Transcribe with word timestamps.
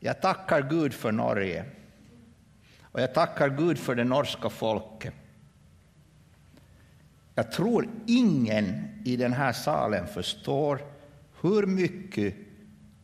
Jag 0.00 0.20
tackar 0.20 0.62
Gud 0.70 0.94
för 0.94 1.12
Norge. 1.12 1.64
Och 2.82 3.00
jag 3.00 3.14
tackar 3.14 3.48
Gud 3.48 3.78
för 3.78 3.94
det 3.94 4.04
norska 4.04 4.48
folket. 4.48 5.14
Jag 7.34 7.52
tror 7.52 7.88
ingen 8.06 8.88
i 9.04 9.16
den 9.16 9.32
här 9.32 9.52
salen 9.52 10.06
förstår 10.06 10.80
hur 11.40 11.66
mycket 11.66 12.34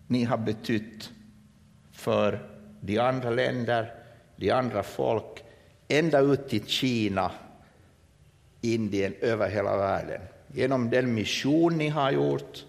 ni 0.07 0.25
har 0.25 0.39
betytt 0.39 1.11
för 1.93 2.49
de 2.81 2.99
andra 2.99 3.31
länder, 3.31 3.95
de 4.37 4.51
andra 4.51 4.83
folk, 4.83 5.45
ända 5.89 6.21
ut 6.21 6.49
till 6.49 6.67
Kina, 6.67 7.33
Indien, 8.61 9.15
över 9.21 9.49
hela 9.51 9.77
världen. 9.77 10.21
Genom 10.53 10.91
den 10.91 11.15
mission 11.15 11.79
ni 11.79 11.89
har 11.89 12.11
gjort, 12.11 12.65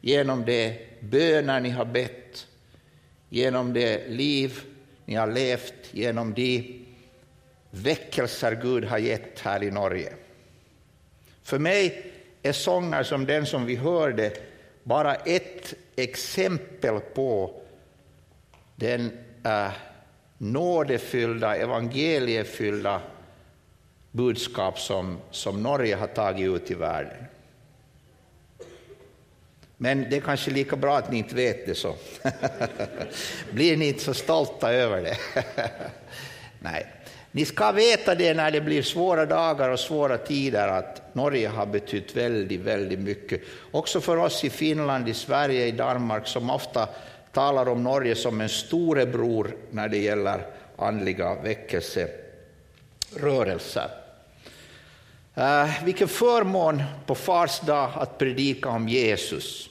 genom 0.00 0.44
de 0.44 0.78
böner 1.00 1.60
ni 1.60 1.70
har 1.70 1.84
bett, 1.84 2.46
genom 3.32 3.72
det 3.72 4.08
liv 4.08 4.60
ni 5.04 5.14
har 5.14 5.26
levt, 5.26 5.74
genom 5.90 6.34
de 6.34 6.84
väckelser 7.70 8.58
Gud 8.62 8.84
har 8.84 8.98
gett 8.98 9.40
här 9.40 9.62
i 9.62 9.70
Norge. 9.70 10.12
För 11.42 11.58
mig 11.58 12.12
är 12.42 12.52
sånger 12.52 13.02
som 13.02 13.26
den 13.26 13.46
som 13.46 13.66
vi 13.66 13.76
hörde 13.76 14.32
bara 14.82 15.14
ett 15.14 15.74
exempel 15.96 17.00
på 17.00 17.60
den 18.76 19.12
äh, 19.44 19.72
nådefyllda, 20.38 21.56
evangeliefyllda 21.56 23.00
budskap 24.10 24.78
som, 24.78 25.18
som 25.30 25.62
Norge 25.62 25.96
har 25.96 26.06
tagit 26.06 26.56
ut 26.56 26.70
i 26.70 26.74
världen. 26.74 27.24
Men 29.82 30.06
det 30.10 30.16
är 30.16 30.20
kanske 30.20 30.50
lika 30.50 30.76
bra 30.76 30.96
att 30.96 31.10
ni 31.10 31.18
inte 31.18 31.34
vet 31.34 31.66
det, 31.66 31.74
så 31.74 31.94
blir 33.50 33.76
ni 33.76 33.88
inte 33.88 34.00
så 34.00 34.14
stolta 34.14 34.72
över 34.72 35.02
det. 35.02 35.16
Nej. 36.58 36.86
Ni 37.32 37.44
ska 37.44 37.72
veta 37.72 38.14
det 38.14 38.34
när 38.34 38.50
det 38.50 38.60
blir 38.60 38.82
svåra 38.82 39.26
dagar 39.26 39.70
och 39.70 39.80
svåra 39.80 40.18
tider 40.18 40.68
att 40.68 41.14
Norge 41.14 41.48
har 41.48 41.66
betytt 41.66 42.16
väldigt, 42.16 42.60
väldigt 42.60 42.98
mycket. 42.98 43.40
Också 43.70 44.00
för 44.00 44.16
oss 44.16 44.44
i 44.44 44.50
Finland, 44.50 45.08
i 45.08 45.14
Sverige, 45.14 45.66
i 45.66 45.72
Danmark 45.72 46.26
som 46.26 46.50
ofta 46.50 46.88
talar 47.32 47.68
om 47.68 47.82
Norge 47.82 48.14
som 48.14 48.40
en 48.40 48.48
storebror 48.48 49.56
när 49.70 49.88
det 49.88 49.98
gäller 49.98 50.46
andliga 50.76 51.34
väckelserörelser. 51.34 53.88
Uh, 55.38 55.84
vilken 55.84 56.08
förmån 56.08 56.82
på 57.06 57.14
Fars 57.14 57.60
dag 57.60 57.90
att 57.94 58.18
predika 58.18 58.68
om 58.68 58.88
Jesus. 58.88 59.68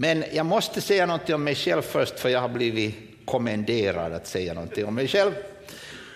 Men 0.00 0.24
jag 0.32 0.46
måste 0.46 0.80
säga 0.80 1.06
något 1.06 1.30
om 1.30 1.44
mig 1.44 1.54
själv 1.54 1.82
först, 1.82 2.18
för 2.18 2.28
jag 2.28 2.40
har 2.40 2.48
blivit 2.48 2.94
kommenderad 3.24 4.12
att 4.12 4.26
säga 4.26 4.54
någonting 4.54 4.84
om 4.84 4.94
mig 4.94 5.08
själv. 5.08 5.32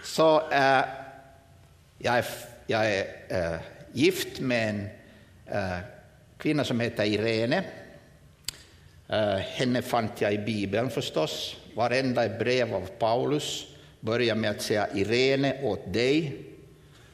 Så 0.05 0.51
äh, 0.51 0.85
jag 1.99 2.19
är, 2.19 2.25
jag 2.67 2.95
är 2.95 3.05
äh, 3.29 3.61
gift 3.93 4.41
med 4.41 4.69
en 4.69 4.89
äh, 5.47 5.79
kvinna 6.39 6.65
som 6.65 6.81
heter 6.81 7.05
Irene. 7.05 7.65
henne 9.57 9.83
fann 9.83 10.09
jag 10.19 10.33
i 10.33 10.39
Bibeln 10.39 10.91
förstås. 10.91 11.57
Varenda 11.75 12.29
brev 12.29 12.75
av 12.75 12.87
Paulus 12.99 13.67
börjar 14.01 14.35
med 14.35 14.51
att 14.51 14.63
säga 14.63 14.89
Irene 14.95 15.63
åt 15.63 15.93
dig. 15.93 16.37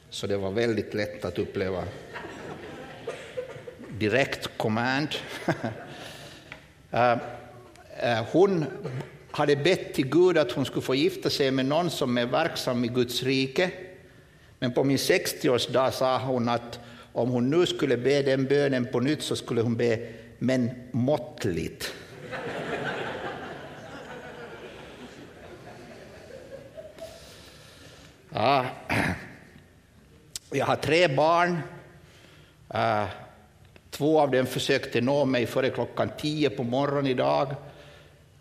Så 0.09 0.27
det 0.27 0.37
var 0.37 0.51
väldigt 0.51 0.93
lätt 0.93 1.25
att 1.25 1.39
uppleva 1.39 1.83
direkt 3.89 4.57
command. 4.57 5.09
Eh, 6.91 7.17
eh, 7.99 8.25
hon 8.31 8.65
hade 9.31 9.55
bett 9.55 9.93
till 9.93 10.09
Gud 10.09 10.37
att 10.37 10.51
hon 10.51 10.65
skulle 10.65 10.81
få 10.81 10.95
gifta 10.95 11.29
sig 11.29 11.51
med 11.51 11.65
någon 11.65 11.89
som 11.89 12.17
är 12.17 12.25
verksam 12.25 12.85
i 12.85 12.87
Guds 12.87 13.23
rike. 13.23 13.71
Men 14.59 14.73
på 14.73 14.83
min 14.83 14.97
60-årsdag 14.97 15.91
sa 15.91 16.17
hon 16.17 16.49
att 16.49 16.79
om 17.13 17.29
hon 17.29 17.49
nu 17.49 17.65
skulle 17.65 17.97
be 17.97 18.21
den 18.21 18.45
bönen 18.45 18.87
på 18.91 18.99
nytt 18.99 19.23
så 19.23 19.35
skulle 19.35 19.61
hon 19.61 19.75
be, 19.75 19.99
men 20.39 20.71
måttligt. 20.91 21.93
Ja. 28.29 28.65
Jag 30.51 30.65
har 30.65 30.75
tre 30.75 31.07
barn. 31.07 31.57
Eh, 32.73 33.05
Två 33.99 34.19
av 34.19 34.31
dem 34.31 34.45
försökte 34.45 35.01
nå 35.01 35.25
mig 35.25 35.45
före 35.45 35.69
klockan 35.69 36.11
tio 36.17 36.49
på 36.49 36.63
morgonen 36.63 37.07
idag. 37.07 37.55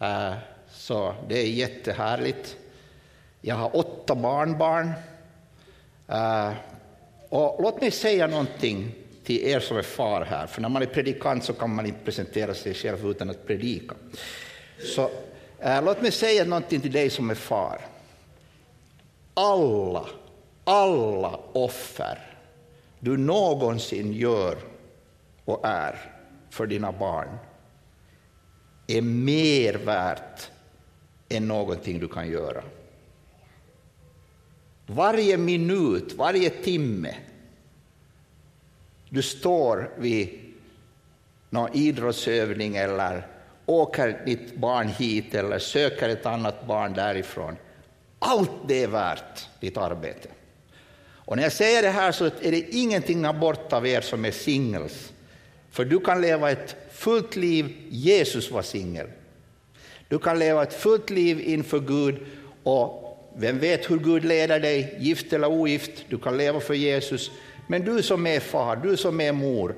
Eh, 0.00 0.32
så 0.70 1.14
det 1.28 1.38
är 1.38 1.46
jättehärligt. 1.46 2.56
Jag 3.40 3.54
har 3.54 3.76
åtta 3.76 4.14
barnbarn. 4.14 4.92
Eh, 6.08 6.52
och 7.28 7.62
låt 7.62 7.80
mig 7.80 7.90
säga 7.90 8.26
någonting 8.26 8.94
till 9.24 9.46
er 9.46 9.60
som 9.60 9.76
är 9.76 9.82
far 9.82 10.24
här, 10.24 10.46
för 10.46 10.60
när 10.60 10.68
man 10.68 10.82
är 10.82 10.86
predikant 10.86 11.44
så 11.44 11.52
kan 11.52 11.74
man 11.74 11.86
inte 11.86 12.04
presentera 12.04 12.54
sig 12.54 12.74
själv 12.74 13.10
utan 13.10 13.30
att 13.30 13.46
predika. 13.46 13.94
Så 14.94 15.10
eh, 15.60 15.84
låt 15.84 16.02
mig 16.02 16.12
säga 16.12 16.44
någonting 16.44 16.80
till 16.80 16.92
dig 16.92 17.10
som 17.10 17.30
är 17.30 17.34
far. 17.34 17.80
Alla, 19.34 20.06
alla 20.64 21.40
offer 21.52 22.18
du 23.00 23.16
någonsin 23.16 24.12
gör 24.12 24.56
och 25.48 25.60
är 25.64 26.12
för 26.50 26.66
dina 26.66 26.92
barn 26.92 27.38
är 28.86 29.02
mer 29.02 29.74
värt 29.74 30.50
än 31.28 31.48
någonting 31.48 31.98
du 31.98 32.08
kan 32.08 32.28
göra. 32.28 32.62
Varje 34.86 35.36
minut, 35.36 36.14
varje 36.14 36.50
timme 36.50 37.14
du 39.08 39.22
står 39.22 39.90
vid 39.98 40.40
någon 41.50 41.76
idrottsövning 41.76 42.76
eller 42.76 43.26
åker 43.66 44.22
ditt 44.26 44.56
barn 44.56 44.88
hit 44.88 45.34
eller 45.34 45.58
söker 45.58 46.08
ett 46.08 46.26
annat 46.26 46.66
barn 46.66 46.92
därifrån. 46.92 47.56
Allt 48.18 48.50
det 48.66 48.82
är 48.82 48.88
värt 48.88 49.48
ditt 49.60 49.76
arbete. 49.76 50.28
Och 51.00 51.36
när 51.36 51.42
jag 51.42 51.52
säger 51.52 51.82
det 51.82 51.90
här 51.90 52.12
så 52.12 52.24
är 52.24 52.50
det 52.50 52.74
ingenting 52.74 53.26
borta 53.40 53.76
av 53.76 53.86
er 53.86 54.00
som 54.00 54.24
är 54.24 54.30
singels. 54.30 55.12
För 55.70 55.84
du 55.84 56.00
kan 56.00 56.20
leva 56.20 56.50
ett 56.50 56.76
fullt 56.92 57.36
liv, 57.36 57.76
Jesus 57.88 58.50
var 58.50 58.62
singel. 58.62 59.06
Du 60.08 60.18
kan 60.18 60.38
leva 60.38 60.62
ett 60.62 60.74
fullt 60.74 61.10
liv 61.10 61.40
inför 61.40 61.80
Gud 61.80 62.18
och 62.62 63.04
vem 63.36 63.58
vet 63.58 63.90
hur 63.90 63.98
Gud 63.98 64.24
leder 64.24 64.60
dig, 64.60 64.96
gift 64.98 65.32
eller 65.32 65.48
ogift, 65.48 66.04
du 66.08 66.18
kan 66.18 66.36
leva 66.36 66.60
för 66.60 66.74
Jesus. 66.74 67.30
Men 67.66 67.84
du 67.84 68.02
som 68.02 68.26
är 68.26 68.40
far, 68.40 68.76
du 68.76 68.96
som 68.96 69.20
är 69.20 69.32
mor, 69.32 69.74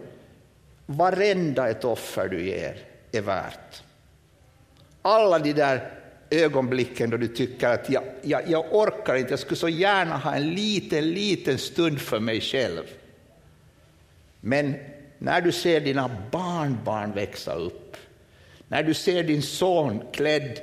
varenda 0.87 1.69
ett 1.69 1.85
offer 1.85 2.29
du 2.29 2.47
ger 2.47 2.77
är 3.13 3.21
värt. 3.21 3.83
Alla 5.03 5.39
de 5.39 5.53
där 5.53 5.91
ögonblicken 6.31 7.11
då 7.11 7.17
du 7.17 7.29
tycker 7.29 7.69
att 7.69 7.91
jag, 7.91 8.03
jag, 8.23 8.43
jag 8.51 8.75
orkar 8.75 9.15
inte, 9.15 9.31
jag 9.33 9.39
skulle 9.39 9.57
så 9.57 9.69
gärna 9.69 10.17
ha 10.17 10.35
en 10.35 10.51
liten, 10.51 11.11
liten 11.11 11.59
stund 11.59 12.01
för 12.01 12.21
mig 12.21 12.41
själv. 12.41 12.83
Men 14.41 14.75
när 15.23 15.41
du 15.41 15.53
ser 15.53 15.81
dina 15.81 16.11
barnbarn 16.31 17.13
växa 17.13 17.55
upp, 17.55 17.97
när 18.69 18.83
du 18.83 18.95
ser 18.95 19.23
din 19.23 19.43
son 19.43 20.03
klädd 20.13 20.61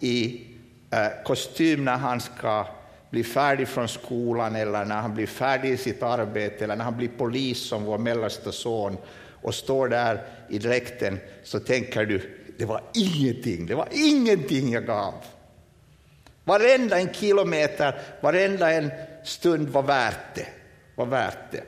i 0.00 0.46
eh, 0.90 1.24
kostym 1.24 1.84
när 1.84 1.96
han 1.96 2.20
ska 2.20 2.66
bli 3.10 3.24
färdig 3.24 3.68
från 3.68 3.88
skolan 3.88 4.56
eller 4.56 4.84
när 4.84 4.96
han 4.96 5.14
blir 5.14 5.26
färdig 5.26 5.70
i 5.70 5.76
sitt 5.76 6.02
arbete 6.02 6.64
eller 6.64 6.76
när 6.76 6.84
han 6.84 6.96
blir 6.96 7.08
polis 7.08 7.68
som 7.68 7.84
vår 7.84 7.98
mellersta 7.98 8.52
son 8.52 8.96
och 9.42 9.54
står 9.54 9.88
där 9.88 10.22
i 10.48 10.58
dräkten 10.58 11.18
så 11.42 11.60
tänker 11.60 12.06
du, 12.06 12.36
det 12.58 12.64
var 12.64 12.82
ingenting, 12.94 13.66
det 13.66 13.74
var 13.74 13.88
ingenting 13.92 14.72
jag 14.72 14.86
gav. 14.86 15.14
Varenda 16.44 17.00
en 17.00 17.12
kilometer, 17.12 18.00
varenda 18.20 18.72
en 18.72 18.90
stund 19.24 19.68
var 19.68 19.82
värt 19.82 20.34
det. 20.34 20.48
Var 20.94 21.06
värt 21.06 21.50
det. 21.50 21.64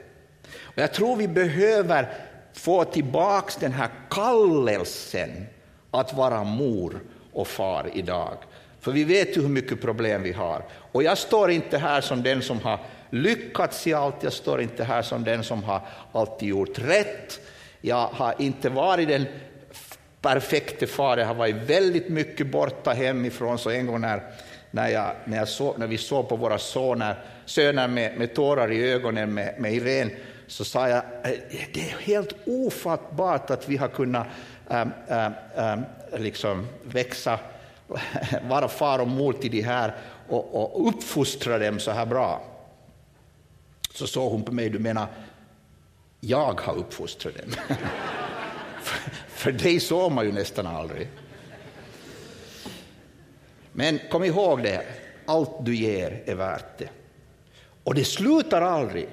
Och 0.61 0.79
jag 0.79 0.95
tror 0.95 1.17
vi 1.17 1.29
behöver 1.29 2.15
få 2.53 2.85
tillbaka 2.85 3.53
den 3.61 3.73
här 3.73 3.89
kallelsen 4.11 5.47
att 5.91 6.15
vara 6.15 6.45
mor 6.45 7.01
och 7.33 7.49
far 7.49 7.91
idag. 7.95 8.37
För 8.81 8.93
vi 8.93 9.05
vet 9.05 9.37
ju 9.37 9.41
hur 9.41 9.49
mycket 9.49 9.81
problem 9.81 10.23
vi 10.23 10.33
har. 10.33 10.65
Och 10.73 11.03
jag 11.03 11.19
står 11.19 11.51
inte 11.51 11.79
här 11.79 12.01
som 12.01 12.23
den 12.23 12.43
som 12.43 12.61
har 12.61 12.79
lyckats 13.11 13.87
i 13.87 13.95
allt, 13.95 14.23
jag 14.23 14.33
står 14.33 14.61
inte 14.61 14.85
här 14.85 15.03
som 15.03 15.25
den 15.25 15.45
som 15.45 15.65
har 15.65 15.81
alltid 16.13 16.49
gjort 16.49 16.79
rätt. 16.79 17.41
Jag 17.81 18.09
har 18.13 18.35
inte 18.39 18.69
varit 18.69 19.09
den 19.09 19.27
perfekte 20.21 20.87
far, 20.87 21.17
jag 21.17 21.27
har 21.27 21.35
varit 21.35 21.57
väldigt 21.57 22.09
mycket 22.09 22.47
borta 22.47 22.93
hemifrån, 22.93 23.59
så 23.59 23.71
en 23.71 23.87
gång 23.87 24.01
när, 24.01 24.23
när, 24.71 24.89
jag, 24.89 25.11
när, 25.25 25.37
jag 25.37 25.49
så, 25.49 25.77
när 25.77 25.87
vi 25.87 25.99
såg 25.99 26.29
på 26.29 26.37
våra 26.37 26.59
soner, 26.59 27.25
söner 27.45 27.89
med, 27.89 28.19
med 28.19 28.35
tårar 28.35 28.73
i 28.73 28.93
ögonen 28.93 29.35
med, 29.35 29.55
med 29.59 29.73
Irene, 29.75 30.11
så 30.53 30.65
sa 30.65 30.89
jag, 30.89 30.99
eh, 30.99 31.39
det 31.73 31.81
är 31.91 31.99
helt 31.99 32.35
ofattbart 32.47 33.51
att 33.51 33.69
vi 33.69 33.77
har 33.77 33.89
kunnat 33.89 34.27
äm, 34.71 34.91
äm, 35.09 35.33
äm, 35.57 35.83
liksom 36.19 36.67
växa, 36.83 37.39
vara 38.49 38.69
far 38.69 38.99
och 38.99 39.09
mor 39.09 39.33
till 39.33 39.51
de 39.51 39.63
här 39.63 39.95
och, 40.29 40.55
och 40.55 40.89
uppfostra 40.89 41.59
dem 41.59 41.81
så 41.81 41.91
här 41.91 42.07
bra. 42.07 42.43
Så 43.91 44.07
såg 44.07 44.33
hon 44.33 44.43
på 44.43 44.53
mig, 44.53 44.71
du 44.71 44.79
menar, 44.79 45.07
jag 46.21 46.61
har 46.61 46.75
uppfostrat 46.77 47.35
dem. 47.35 47.51
för, 48.83 49.11
för 49.29 49.53
dig 49.53 49.81
såg 49.81 50.13
man 50.13 50.25
ju 50.25 50.33
nästan 50.33 50.67
aldrig. 50.67 51.09
Men 53.73 54.01
kom 54.11 54.25
ihåg 54.25 54.63
det, 54.63 54.87
allt 55.27 55.65
du 55.65 55.77
ger 55.77 56.23
är 56.27 56.35
värt 56.35 56.79
det. 56.79 56.89
Och 57.85 57.95
det 57.95 58.05
slutar 58.05 58.63
aldrig. 58.63 59.09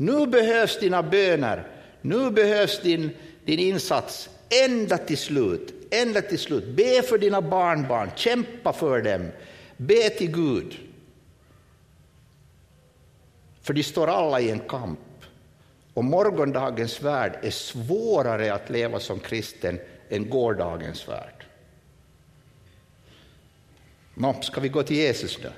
Nu 0.00 0.26
behövs 0.26 0.78
dina 0.78 1.02
böner, 1.02 1.66
nu 2.00 2.30
behövs 2.30 2.80
din, 2.80 3.10
din 3.44 3.58
insats 3.58 4.30
ända 4.64 4.98
till 4.98 5.18
slut. 5.18 5.74
Ända 5.90 6.22
till 6.22 6.38
slut. 6.38 6.64
Be 6.64 7.02
för 7.02 7.18
dina 7.18 7.40
barnbarn, 7.40 8.10
kämpa 8.16 8.72
för 8.72 9.02
dem, 9.02 9.28
be 9.76 10.10
till 10.10 10.30
Gud. 10.30 10.76
För 13.62 13.74
de 13.74 13.82
står 13.82 14.06
alla 14.06 14.40
i 14.40 14.50
en 14.50 14.60
kamp. 14.60 14.98
Och 15.94 16.04
morgondagens 16.04 17.02
värld 17.02 17.38
är 17.42 17.50
svårare 17.50 18.54
att 18.54 18.70
leva 18.70 19.00
som 19.00 19.20
kristen 19.20 19.80
än 20.08 20.30
gårdagens 20.30 21.08
värld. 21.08 21.44
Nå, 24.14 24.42
ska 24.42 24.60
vi 24.60 24.68
gå 24.68 24.82
till 24.82 24.96
Jesus 24.96 25.38
då? 25.42 25.48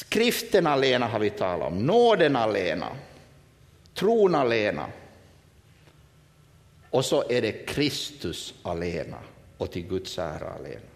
Skriften 0.00 0.66
alena 0.66 1.06
har 1.06 1.18
vi 1.18 1.30
talat 1.30 1.72
om, 1.72 1.86
nåden 1.86 2.36
alena, 2.36 2.88
tron 3.94 4.34
alena. 4.34 4.86
Och 6.90 7.04
så 7.04 7.24
är 7.28 7.42
det 7.42 7.52
Kristus 7.52 8.54
alena 8.62 9.16
och 9.58 9.70
till 9.70 9.82
Guds 9.82 10.18
ära 10.18 10.50
alena. 10.52 10.90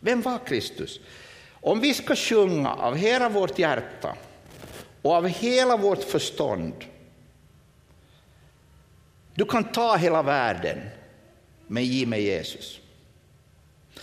Vem 0.00 0.22
var 0.22 0.38
Kristus? 0.46 1.00
Om 1.52 1.80
vi 1.80 1.94
ska 1.94 2.16
sjunga 2.16 2.74
av 2.74 2.96
hela 2.96 3.28
vårt 3.28 3.58
hjärta 3.58 4.16
och 5.02 5.12
av 5.12 5.28
hela 5.28 5.76
vårt 5.76 6.02
förstånd, 6.02 6.84
du 9.34 9.44
kan 9.44 9.64
ta 9.64 9.96
hela 9.96 10.22
världen, 10.22 10.80
men 11.66 11.84
ge 11.84 12.06
mig 12.06 12.22
Jesus. 12.22 12.80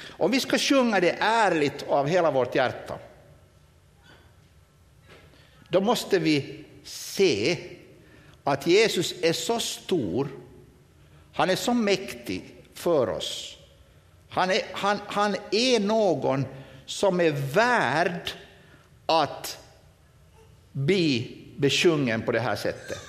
Om 0.02 0.32
vi 0.32 0.40
ska 0.40 0.58
sjunga 0.58 1.00
det 1.00 1.16
ärligt 1.20 1.82
och 1.82 1.98
av 1.98 2.08
hela 2.08 2.32
vårt 2.32 2.56
hjärta, 2.56 3.00
då 5.74 5.82
måste 5.82 6.20
vi 6.20 6.66
se 6.84 7.58
att 8.44 8.68
Jesus 8.68 9.14
är 9.22 9.34
så 9.34 9.60
stor, 9.60 10.28
han 11.34 11.50
är 11.50 11.56
så 11.56 11.74
mäktig 11.74 12.56
för 12.74 13.10
oss. 13.10 13.58
Han 14.30 14.52
är, 14.52 14.62
han, 14.72 15.00
han 15.08 15.36
är 15.52 15.80
någon 15.80 16.46
som 16.86 17.22
är 17.22 17.32
värd 17.32 18.32
att 19.06 19.58
bli 20.72 21.38
besjungen 21.58 22.22
på 22.22 22.32
det 22.32 22.40
här 22.40 22.56
sättet. 22.56 23.00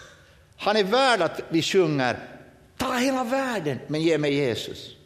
Han 0.56 0.76
är 0.76 0.84
värd 0.84 1.22
att 1.22 1.40
vi 1.48 1.62
sjunger 1.62 2.18
Ta 2.76 2.92
hela 2.92 3.24
världen, 3.24 3.78
men 3.86 4.02
ge 4.02 4.18
mig 4.18 4.34
Jesus. 4.34 4.96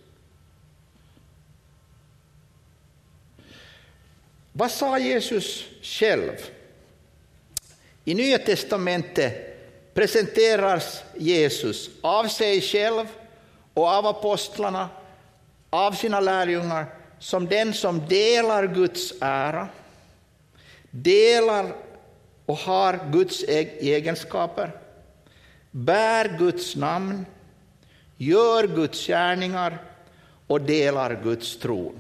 Vad 4.53 4.71
sa 4.71 4.99
Jesus 4.99 5.65
själv? 5.83 6.33
I 8.09 8.15
Nya 8.15 8.39
testamentet 8.39 9.35
presenteras 9.95 11.03
Jesus 11.17 11.91
av 12.01 12.25
sig 12.29 12.61
själv 12.61 13.07
och 13.75 13.89
av 13.89 14.07
apostlarna, 14.07 14.89
av 15.71 15.93
sina 15.93 16.21
lärjungar, 16.21 16.87
som 17.19 17.47
den 17.47 17.75
som 17.75 18.07
delar 18.09 18.75
Guds 18.75 19.15
ära, 19.21 19.69
delar 20.91 21.73
och 22.47 22.57
har 22.57 23.01
Guds 23.13 23.45
e- 23.49 23.79
egenskaper, 23.81 24.71
bär 25.71 26.39
Guds 26.39 26.77
namn, 26.77 27.27
gör 28.17 28.67
Guds 28.67 29.07
gärningar 29.07 29.79
och 30.47 30.61
delar 30.61 31.21
Guds 31.23 31.59
tron. 31.59 31.99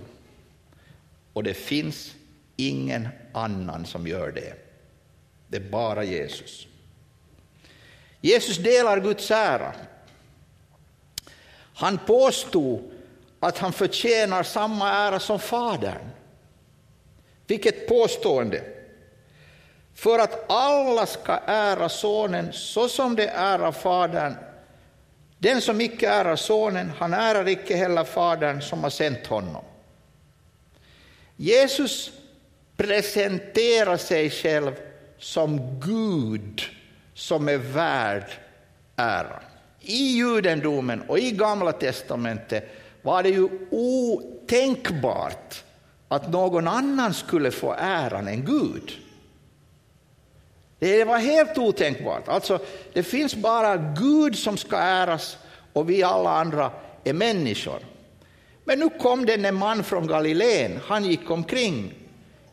Och 1.32 1.42
det 1.42 1.54
finns 1.54 2.14
ingen 2.56 3.08
annan 3.32 3.86
som 3.86 4.06
gör 4.06 4.32
det. 4.32 4.67
Det 5.48 5.56
är 5.56 5.70
bara 5.70 6.04
Jesus. 6.04 6.66
Jesus 8.20 8.58
delar 8.58 9.00
Guds 9.00 9.30
ära. 9.30 9.72
Han 11.74 11.98
påstod 11.98 12.90
att 13.40 13.58
han 13.58 13.72
förtjänar 13.72 14.42
samma 14.42 14.92
ära 14.92 15.20
som 15.20 15.38
Fadern. 15.38 16.08
Vilket 17.46 17.88
påstående! 17.88 18.62
För 19.94 20.18
att 20.18 20.50
alla 20.50 21.06
ska 21.06 21.40
ära 21.46 21.88
Sonen 21.88 22.52
så 22.52 22.88
som 22.88 23.16
de 23.16 23.26
ärar 23.26 23.72
Fadern. 23.72 24.34
Den 25.38 25.60
som 25.60 25.80
icke 25.80 26.08
ärar 26.08 26.36
Sonen, 26.36 26.92
han 26.98 27.14
ärar 27.14 27.48
icke 27.48 27.76
heller 27.76 28.04
Fadern 28.04 28.60
som 28.62 28.82
har 28.82 28.90
sänt 28.90 29.26
honom. 29.26 29.64
Jesus 31.36 32.10
presenterar 32.76 33.96
sig 33.96 34.30
själv 34.30 34.74
som 35.18 35.80
Gud 35.80 36.62
som 37.14 37.48
är 37.48 37.58
värd 37.58 38.30
ära. 38.96 39.40
I 39.80 40.16
judendomen 40.16 41.02
och 41.08 41.18
i 41.18 41.30
Gamla 41.30 41.72
testamentet 41.72 42.64
var 43.02 43.22
det 43.22 43.28
ju 43.28 43.48
otänkbart 43.70 45.64
att 46.08 46.32
någon 46.32 46.68
annan 46.68 47.14
skulle 47.14 47.50
få 47.50 47.74
äran 47.78 48.28
än 48.28 48.44
Gud. 48.44 48.92
Det 50.78 51.04
var 51.04 51.18
helt 51.18 51.58
otänkbart. 51.58 52.28
Alltså, 52.28 52.58
det 52.92 53.02
finns 53.02 53.34
bara 53.34 53.76
Gud 53.76 54.38
som 54.38 54.56
ska 54.56 54.76
äras 54.76 55.36
och 55.72 55.90
vi 55.90 56.02
alla 56.02 56.30
andra 56.30 56.70
är 57.04 57.12
människor. 57.12 57.78
Men 58.64 58.78
nu 58.78 58.88
kom 58.88 59.26
denne 59.26 59.48
en 59.48 59.54
man 59.54 59.84
från 59.84 60.06
Galileen, 60.06 60.80
han 60.86 61.04
gick 61.04 61.30
omkring 61.30 61.94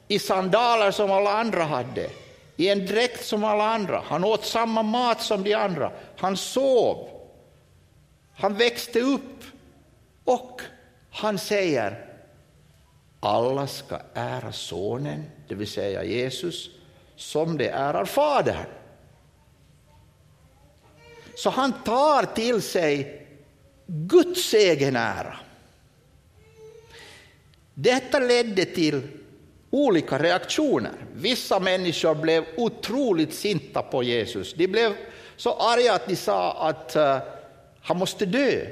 i 0.08 0.20
sandaler 0.20 0.92
som 0.92 1.12
alla 1.12 1.32
andra 1.32 1.64
hade, 1.64 2.10
i 2.58 2.70
en 2.70 2.86
dräkt 2.86 3.26
som 3.26 3.44
alla 3.44 3.70
andra. 3.70 4.04
Han 4.06 4.24
åt 4.24 4.46
samma 4.46 4.84
mat 4.84 5.22
som 5.22 5.44
de 5.44 5.54
andra. 5.54 5.92
Han 6.18 6.38
sov. 6.38 7.10
Han 8.34 8.54
växte 8.54 9.00
upp. 9.00 9.44
Och 10.24 10.62
han 11.12 11.38
säger 11.38 12.06
alla 13.20 13.68
ska 13.68 14.00
ära 14.14 14.52
Sonen, 14.52 15.24
det 15.48 15.56
vill 15.56 15.68
säga 15.68 16.04
Jesus, 16.04 16.70
som 17.16 17.58
de 17.58 17.68
ärar 17.68 18.06
Fadern. 18.06 18.66
Så 21.36 21.50
han 21.50 21.84
tar 21.84 22.24
till 22.24 22.62
sig 22.62 23.28
Guds 23.86 24.54
egen 24.54 24.96
ära. 24.96 25.38
Detta 27.74 28.20
ledde 28.20 28.66
till 28.66 29.02
olika 29.76 30.20
reaktioner. 30.20 30.92
Vissa 31.14 31.60
människor 31.60 32.16
blev 32.16 32.46
otroligt 32.58 33.34
sinta 33.34 33.82
på 33.82 34.04
Jesus. 34.04 34.54
De 34.54 34.68
blev 34.68 34.94
så 35.38 35.54
arga 35.54 35.94
att 35.94 36.08
de 36.08 36.16
sa 36.16 36.70
att 36.70 36.96
uh, 36.96 37.18
han 37.82 37.98
måste 37.98 38.26
dö. 38.26 38.68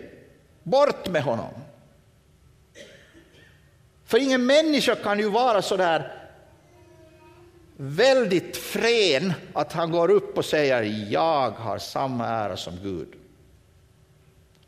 Bort 0.64 1.08
med 1.08 1.24
honom. 1.24 1.54
För 4.06 4.18
ingen 4.18 4.46
människa 4.46 4.96
kan 4.96 5.20
ju 5.20 5.30
vara 5.30 5.62
så 5.62 5.78
där 5.78 6.24
väldigt 7.78 8.58
frän 8.58 9.34
att 9.54 9.74
han 9.74 9.92
går 9.92 10.12
upp 10.12 10.38
och 10.38 10.46
säger 10.46 10.84
jag 11.10 11.52
har 11.52 11.78
samma 11.78 12.28
ära 12.28 12.58
som 12.58 12.74
Gud. 12.84 13.14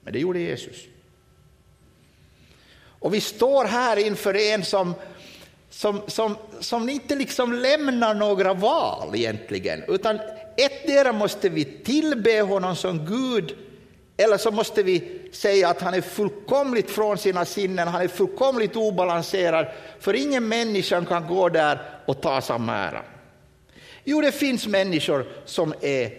Men 0.01 0.13
det 0.13 0.19
gjorde 0.19 0.39
Jesus. 0.39 0.75
Och 2.99 3.13
vi 3.13 3.21
står 3.21 3.65
här 3.65 3.97
inför 3.97 4.35
en 4.35 4.65
som 4.65 4.93
som, 5.69 6.01
som, 6.07 6.35
som 6.59 6.89
inte 6.89 7.15
liksom 7.15 7.53
lämnar 7.53 8.13
några 8.13 8.53
val 8.53 9.15
egentligen, 9.15 9.83
utan 9.87 10.19
ettdera 10.57 11.11
måste 11.11 11.49
vi 11.49 11.65
tillbe 11.65 12.41
honom 12.41 12.75
som 12.75 13.05
Gud, 13.05 13.55
eller 14.17 14.37
så 14.37 14.51
måste 14.51 14.83
vi 14.83 15.21
säga 15.31 15.69
att 15.69 15.81
han 15.81 15.93
är 15.93 16.01
fullkomligt 16.01 16.91
från 16.91 17.17
sina 17.17 17.45
sinnen, 17.45 17.87
han 17.87 18.01
är 18.01 18.07
fullkomligt 18.07 18.75
obalanserad, 18.75 19.67
för 19.99 20.13
ingen 20.13 20.47
människa 20.47 21.05
kan 21.05 21.27
gå 21.27 21.49
där 21.49 21.81
och 22.05 22.21
ta 22.21 22.41
samma 22.41 22.75
ära. 22.75 23.01
Jo, 24.03 24.21
det 24.21 24.31
finns 24.31 24.67
människor 24.67 25.25
som 25.45 25.73
är 25.81 26.11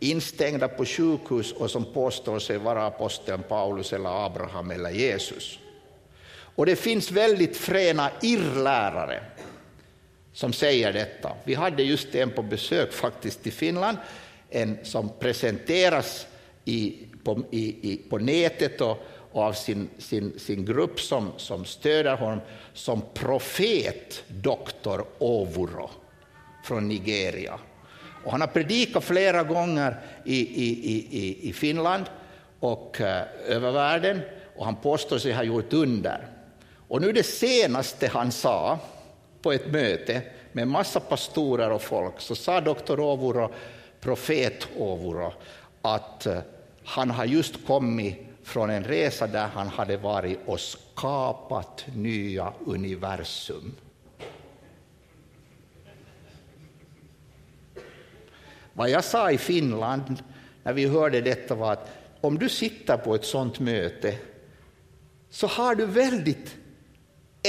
instängda 0.00 0.68
på 0.68 0.84
sjukhus 0.84 1.52
och 1.52 1.70
som 1.70 1.84
påstår 1.84 2.38
sig 2.38 2.58
vara 2.58 2.86
aposteln 2.86 3.42
Paulus 3.48 3.92
eller 3.92 4.26
Abraham 4.26 4.70
eller 4.70 4.90
Jesus. 4.90 5.58
Och 6.58 6.66
det 6.66 6.76
finns 6.76 7.10
väldigt 7.10 7.56
fräna 7.56 8.10
irrlärare 8.22 9.20
som 10.32 10.52
säger 10.52 10.92
detta. 10.92 11.32
Vi 11.44 11.54
hade 11.54 11.82
just 11.82 12.14
en 12.14 12.30
på 12.30 12.42
besök 12.42 12.92
faktiskt 12.92 13.46
i 13.46 13.50
Finland, 13.50 13.98
en 14.50 14.78
som 14.82 15.10
presenteras 15.18 16.26
i, 16.64 16.96
på, 17.24 17.42
i, 17.50 17.92
i, 17.92 17.96
på 17.96 18.18
nätet 18.18 18.80
och, 18.80 19.06
och 19.32 19.42
av 19.42 19.52
sin, 19.52 19.88
sin, 19.98 20.38
sin 20.38 20.64
grupp 20.64 21.00
som, 21.00 21.32
som 21.36 21.64
stöder 21.64 22.16
honom 22.16 22.40
som 22.72 23.02
profet 23.14 24.24
doktor 24.28 25.04
Ovuro 25.18 25.90
från 26.64 26.88
Nigeria. 26.88 27.58
Och 28.24 28.32
han 28.32 28.40
har 28.40 28.48
predikat 28.48 29.04
flera 29.04 29.42
gånger 29.42 30.00
i, 30.24 30.36
i, 30.36 31.06
i, 31.10 31.48
i 31.48 31.52
Finland 31.52 32.04
och 32.60 32.96
uh, 33.00 33.06
över 33.46 33.72
världen 33.72 34.20
och 34.56 34.64
han 34.64 34.76
påstår 34.76 35.18
sig 35.18 35.32
ha 35.32 35.42
gjort 35.42 35.72
under. 35.72 36.37
Och 36.88 37.00
nu 37.00 37.12
det 37.12 37.22
senaste 37.22 38.08
han 38.08 38.32
sa 38.32 38.78
på 39.42 39.52
ett 39.52 39.72
möte 39.72 40.22
med 40.52 40.68
massa 40.68 41.00
pastorer 41.00 41.70
och 41.70 41.82
folk 41.82 42.20
så 42.20 42.34
sa 42.34 42.60
doktor 42.60 43.00
Ovuro, 43.00 43.52
profet 44.00 44.68
Ovuro, 44.76 45.32
att 45.82 46.26
eh, 46.26 46.38
han 46.84 47.10
har 47.10 47.24
just 47.24 47.66
kommit 47.66 48.16
från 48.42 48.70
en 48.70 48.84
resa 48.84 49.26
där 49.26 49.46
han 49.46 49.68
hade 49.68 49.96
varit 49.96 50.38
och 50.46 50.60
skapat 50.60 51.86
nya 51.94 52.52
universum. 52.66 53.74
Vad 58.72 58.90
jag 58.90 59.04
sa 59.04 59.30
i 59.30 59.38
Finland 59.38 60.22
när 60.62 60.72
vi 60.72 60.86
hörde 60.86 61.20
detta 61.20 61.54
var 61.54 61.72
att 61.72 61.90
om 62.20 62.38
du 62.38 62.48
sitter 62.48 62.96
på 62.96 63.14
ett 63.14 63.24
sådant 63.24 63.60
möte 63.60 64.18
så 65.30 65.46
har 65.46 65.74
du 65.74 65.86
väldigt 65.86 66.56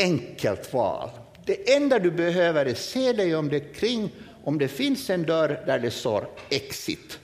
enkelt 0.04 0.74
val. 0.74 1.10
Det 1.46 1.74
enda 1.74 2.00
du 2.00 2.12
behöver 2.12 2.66
är 2.66 2.74
se 2.74 3.14
dig 3.14 3.36
om 3.36 3.50
det 3.50 3.60
kring 3.60 4.12
om 4.44 4.58
det 4.58 4.68
finns 4.68 5.10
en 5.10 5.24
dörr 5.24 5.64
där 5.66 5.80
det 5.80 5.92
står 5.92 6.30
exit. 6.50 7.20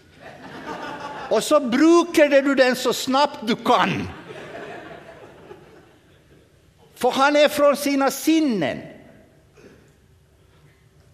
Och 1.30 1.44
så 1.44 1.60
brukar 1.60 2.42
du 2.42 2.56
den 2.56 2.76
så 2.76 2.94
snabbt 2.94 3.48
du 3.48 3.56
kan. 3.56 4.08
För 6.96 7.12
han 7.12 7.36
är 7.36 7.48
från 7.48 7.76
sina 7.76 8.12
sinnen. 8.12 8.82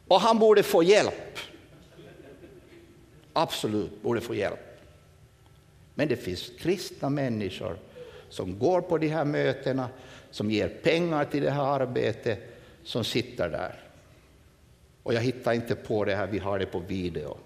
Och 0.07 0.21
han 0.21 0.39
borde 0.39 0.63
få 0.63 0.83
hjälp. 0.83 1.37
Absolut, 3.33 4.01
borde 4.03 4.21
få 4.21 4.35
hjälp. 4.35 4.79
Men 5.95 6.07
det 6.07 6.15
finns 6.15 6.51
kristna 6.59 7.09
människor 7.09 7.77
som 8.29 8.59
går 8.59 8.81
på 8.81 8.97
de 8.97 9.07
här 9.07 9.25
mötena, 9.25 9.89
som 10.31 10.51
ger 10.51 10.67
pengar 10.67 11.25
till 11.25 11.43
det 11.43 11.51
här 11.51 11.63
arbetet, 11.63 12.39
som 12.83 13.03
sitter 13.03 13.49
där. 13.49 13.79
Och 15.03 15.13
jag 15.13 15.21
hittar 15.21 15.53
inte 15.53 15.75
på 15.75 16.05
det 16.05 16.15
här, 16.15 16.27
vi 16.27 16.39
har 16.39 16.59
det 16.59 16.65
på 16.65 16.79
video. 16.79 17.37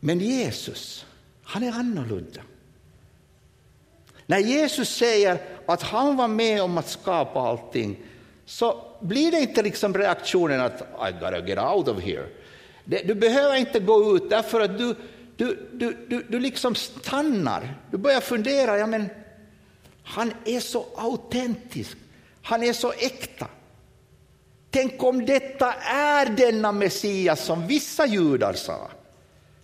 Men 0.00 0.18
Jesus, 0.18 1.06
han 1.42 1.62
är 1.62 1.72
annorlunda. 1.72 2.40
När 4.26 4.38
Jesus 4.38 4.88
säger 4.88 5.38
att 5.66 5.82
han 5.82 6.16
var 6.16 6.28
med 6.28 6.62
om 6.62 6.78
att 6.78 6.88
skapa 6.88 7.40
allting 7.40 7.98
så 8.46 8.84
blir 9.00 9.30
det 9.30 9.40
inte 9.40 9.62
liksom 9.62 9.94
reaktionen 9.94 10.60
att 10.60 10.80
I 10.80 11.12
gotta 11.12 11.46
get 11.46 11.58
out 11.58 11.88
of 11.88 12.02
here. 12.02 12.26
Du 12.84 13.14
behöver 13.14 13.56
inte 13.56 13.80
gå 13.80 14.16
ut 14.16 14.30
därför 14.30 14.60
att 14.60 14.78
du, 14.78 14.96
du, 15.36 15.68
du, 15.72 16.06
du, 16.08 16.26
du 16.28 16.40
liksom 16.40 16.74
stannar. 16.74 17.74
Du 17.90 17.96
börjar 17.96 18.20
fundera, 18.20 18.78
ja 18.78 18.86
men 18.86 19.08
han 20.04 20.32
är 20.44 20.60
så 20.60 20.86
autentisk, 20.96 21.96
han 22.42 22.62
är 22.62 22.72
så 22.72 22.92
äkta. 22.92 23.48
Tänk 24.70 25.02
om 25.02 25.26
detta 25.26 25.72
är 25.92 26.26
denna 26.26 26.72
Messias 26.72 27.44
som 27.44 27.66
vissa 27.66 28.06
judar 28.06 28.52
sa. 28.52 28.90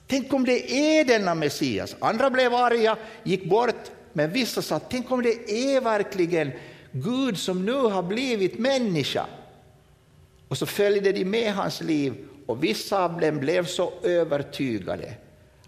Tänk 0.06 0.32
om 0.32 0.44
det 0.44 0.72
är 0.72 1.04
denna 1.04 1.34
Messias. 1.34 1.96
Andra 2.00 2.30
blev 2.30 2.54
arga, 2.54 2.96
gick 3.22 3.44
bort, 3.44 3.90
men 4.12 4.32
vissa 4.32 4.62
sa, 4.62 4.78
tänk 4.78 5.10
om 5.10 5.22
det 5.22 5.50
är 5.50 5.80
verkligen 5.80 6.52
Gud 6.92 7.38
som 7.38 7.64
nu 7.64 7.72
har 7.74 8.02
blivit 8.02 8.58
människa. 8.58 9.26
Och 10.48 10.58
så 10.58 10.66
följde 10.66 11.12
de 11.12 11.24
med 11.24 11.54
hans 11.54 11.80
liv 11.80 12.28
och 12.46 12.64
vissa 12.64 13.04
av 13.04 13.20
dem 13.20 13.38
blev 13.38 13.66
så 13.66 13.92
övertygade 14.02 15.14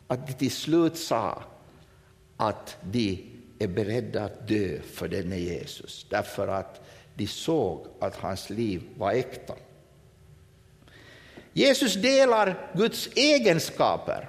att 0.07 0.27
de 0.27 0.33
till 0.33 0.51
slut 0.51 0.97
sa 0.97 1.43
att 2.37 2.77
de 2.83 3.32
är 3.63 3.69
beredda 3.69 4.25
att 4.25 4.49
dö 4.49 4.79
för 4.93 5.09
denne 5.09 5.39
Jesus, 5.39 6.07
därför 6.11 6.49
att 6.49 6.81
de 7.15 7.27
såg 7.27 7.87
att 8.01 8.17
hans 8.17 8.51
liv 8.51 8.83
var 8.97 9.13
äkta. 9.13 9.55
Jesus 11.53 11.95
delar 11.95 12.71
Guds 12.75 13.09
egenskaper. 13.15 14.29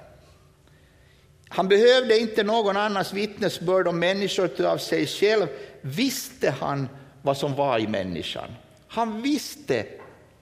Han 1.48 1.68
behövde 1.68 2.18
inte 2.18 2.42
någon 2.42 2.76
annans 2.76 3.12
vittnesbörd 3.12 3.88
om 3.88 3.98
människor, 3.98 4.44
utan 4.44 4.66
av 4.66 4.78
sig 4.78 5.06
själv 5.06 5.46
visste 5.80 6.50
han 6.50 6.88
vad 7.22 7.36
som 7.36 7.54
var 7.54 7.78
i 7.78 7.86
människan. 7.86 8.50
Han 8.88 9.22
visste 9.22 9.86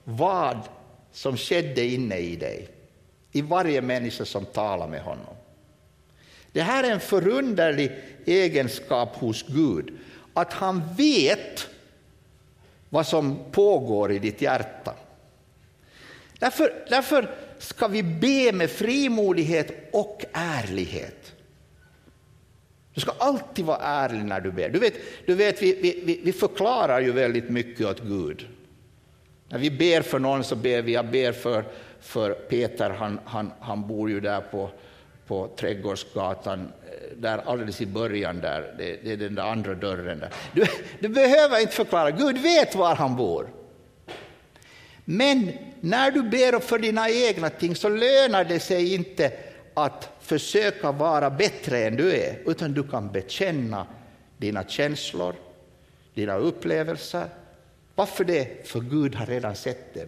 vad 0.03 0.59
som 1.11 1.37
skedde 1.37 1.85
inne 1.85 2.17
i 2.17 2.35
dig, 2.35 2.67
i 3.31 3.41
varje 3.41 3.81
människa 3.81 4.25
som 4.25 4.45
talade 4.45 4.91
med 4.91 5.01
honom. 5.01 5.35
Det 6.53 6.61
här 6.61 6.83
är 6.83 6.91
en 6.91 6.99
förunderlig 6.99 7.91
egenskap 8.25 9.15
hos 9.15 9.43
Gud, 9.47 9.97
att 10.33 10.53
han 10.53 10.81
vet 10.97 11.67
vad 12.89 13.07
som 13.07 13.39
pågår 13.51 14.11
i 14.11 14.19
ditt 14.19 14.41
hjärta. 14.41 14.95
Därför, 16.39 16.85
därför 16.89 17.29
ska 17.59 17.87
vi 17.87 18.03
be 18.03 18.51
med 18.51 18.69
frimodighet 18.69 19.89
och 19.91 20.25
ärlighet. 20.33 21.33
Du 22.93 23.01
ska 23.01 23.11
alltid 23.17 23.65
vara 23.65 23.77
ärlig 23.77 24.25
när 24.25 24.41
du 24.41 24.51
ber. 24.51 24.69
Du 24.69 24.79
vet, 24.79 24.93
du 25.25 25.35
vet 25.35 25.61
vi, 25.61 26.01
vi, 26.05 26.21
vi 26.23 26.33
förklarar 26.33 26.99
ju 26.99 27.11
väldigt 27.11 27.49
mycket 27.49 27.85
åt 27.87 28.01
Gud. 28.01 28.47
När 29.49 29.59
vi 29.59 29.71
ber 29.71 30.01
för 30.01 30.19
någon 30.19 30.43
så 30.43 30.55
ber 30.55 30.81
vi, 30.81 30.93
jag 30.93 31.05
ber 31.05 31.31
för, 31.31 31.65
för 31.99 32.33
Peter, 32.33 32.89
han, 32.89 33.19
han, 33.25 33.51
han 33.59 33.87
bor 33.87 34.09
ju 34.09 34.19
där 34.19 34.41
på, 34.41 34.69
på 35.27 35.49
Trädgårdsgatan, 35.55 36.59
eh, 36.61 37.17
där 37.17 37.37
alldeles 37.45 37.81
i 37.81 37.85
början, 37.85 38.41
där, 38.41 38.75
det, 38.77 38.99
det 39.03 39.11
är 39.11 39.17
den 39.17 39.35
där 39.35 39.43
andra 39.43 39.73
dörren. 39.73 40.19
Där. 40.19 40.29
Du, 40.53 40.65
du 40.99 41.07
behöver 41.09 41.61
inte 41.61 41.73
förklara, 41.73 42.11
Gud 42.11 42.37
vet 42.37 42.75
var 42.75 42.95
han 42.95 43.15
bor. 43.15 43.49
Men 45.05 45.51
när 45.81 46.11
du 46.11 46.23
ber 46.23 46.59
för 46.59 46.79
dina 46.79 47.09
egna 47.09 47.49
ting 47.49 47.75
så 47.75 47.89
lönar 47.89 48.43
det 48.43 48.59
sig 48.59 48.93
inte 48.93 49.31
att 49.73 50.09
försöka 50.21 50.91
vara 50.91 51.29
bättre 51.29 51.87
än 51.87 51.95
du 51.95 52.15
är, 52.15 52.39
utan 52.45 52.73
du 52.73 52.83
kan 52.83 53.11
bekänna 53.11 53.87
dina 54.37 54.63
känslor, 54.63 55.35
dina 56.13 56.35
upplevelser. 56.35 57.27
Varför 57.95 58.23
det? 58.23 58.67
För 58.67 58.79
Gud 58.79 59.15
har 59.15 59.25
redan 59.25 59.55
sett 59.55 59.93
dem. 59.93 60.07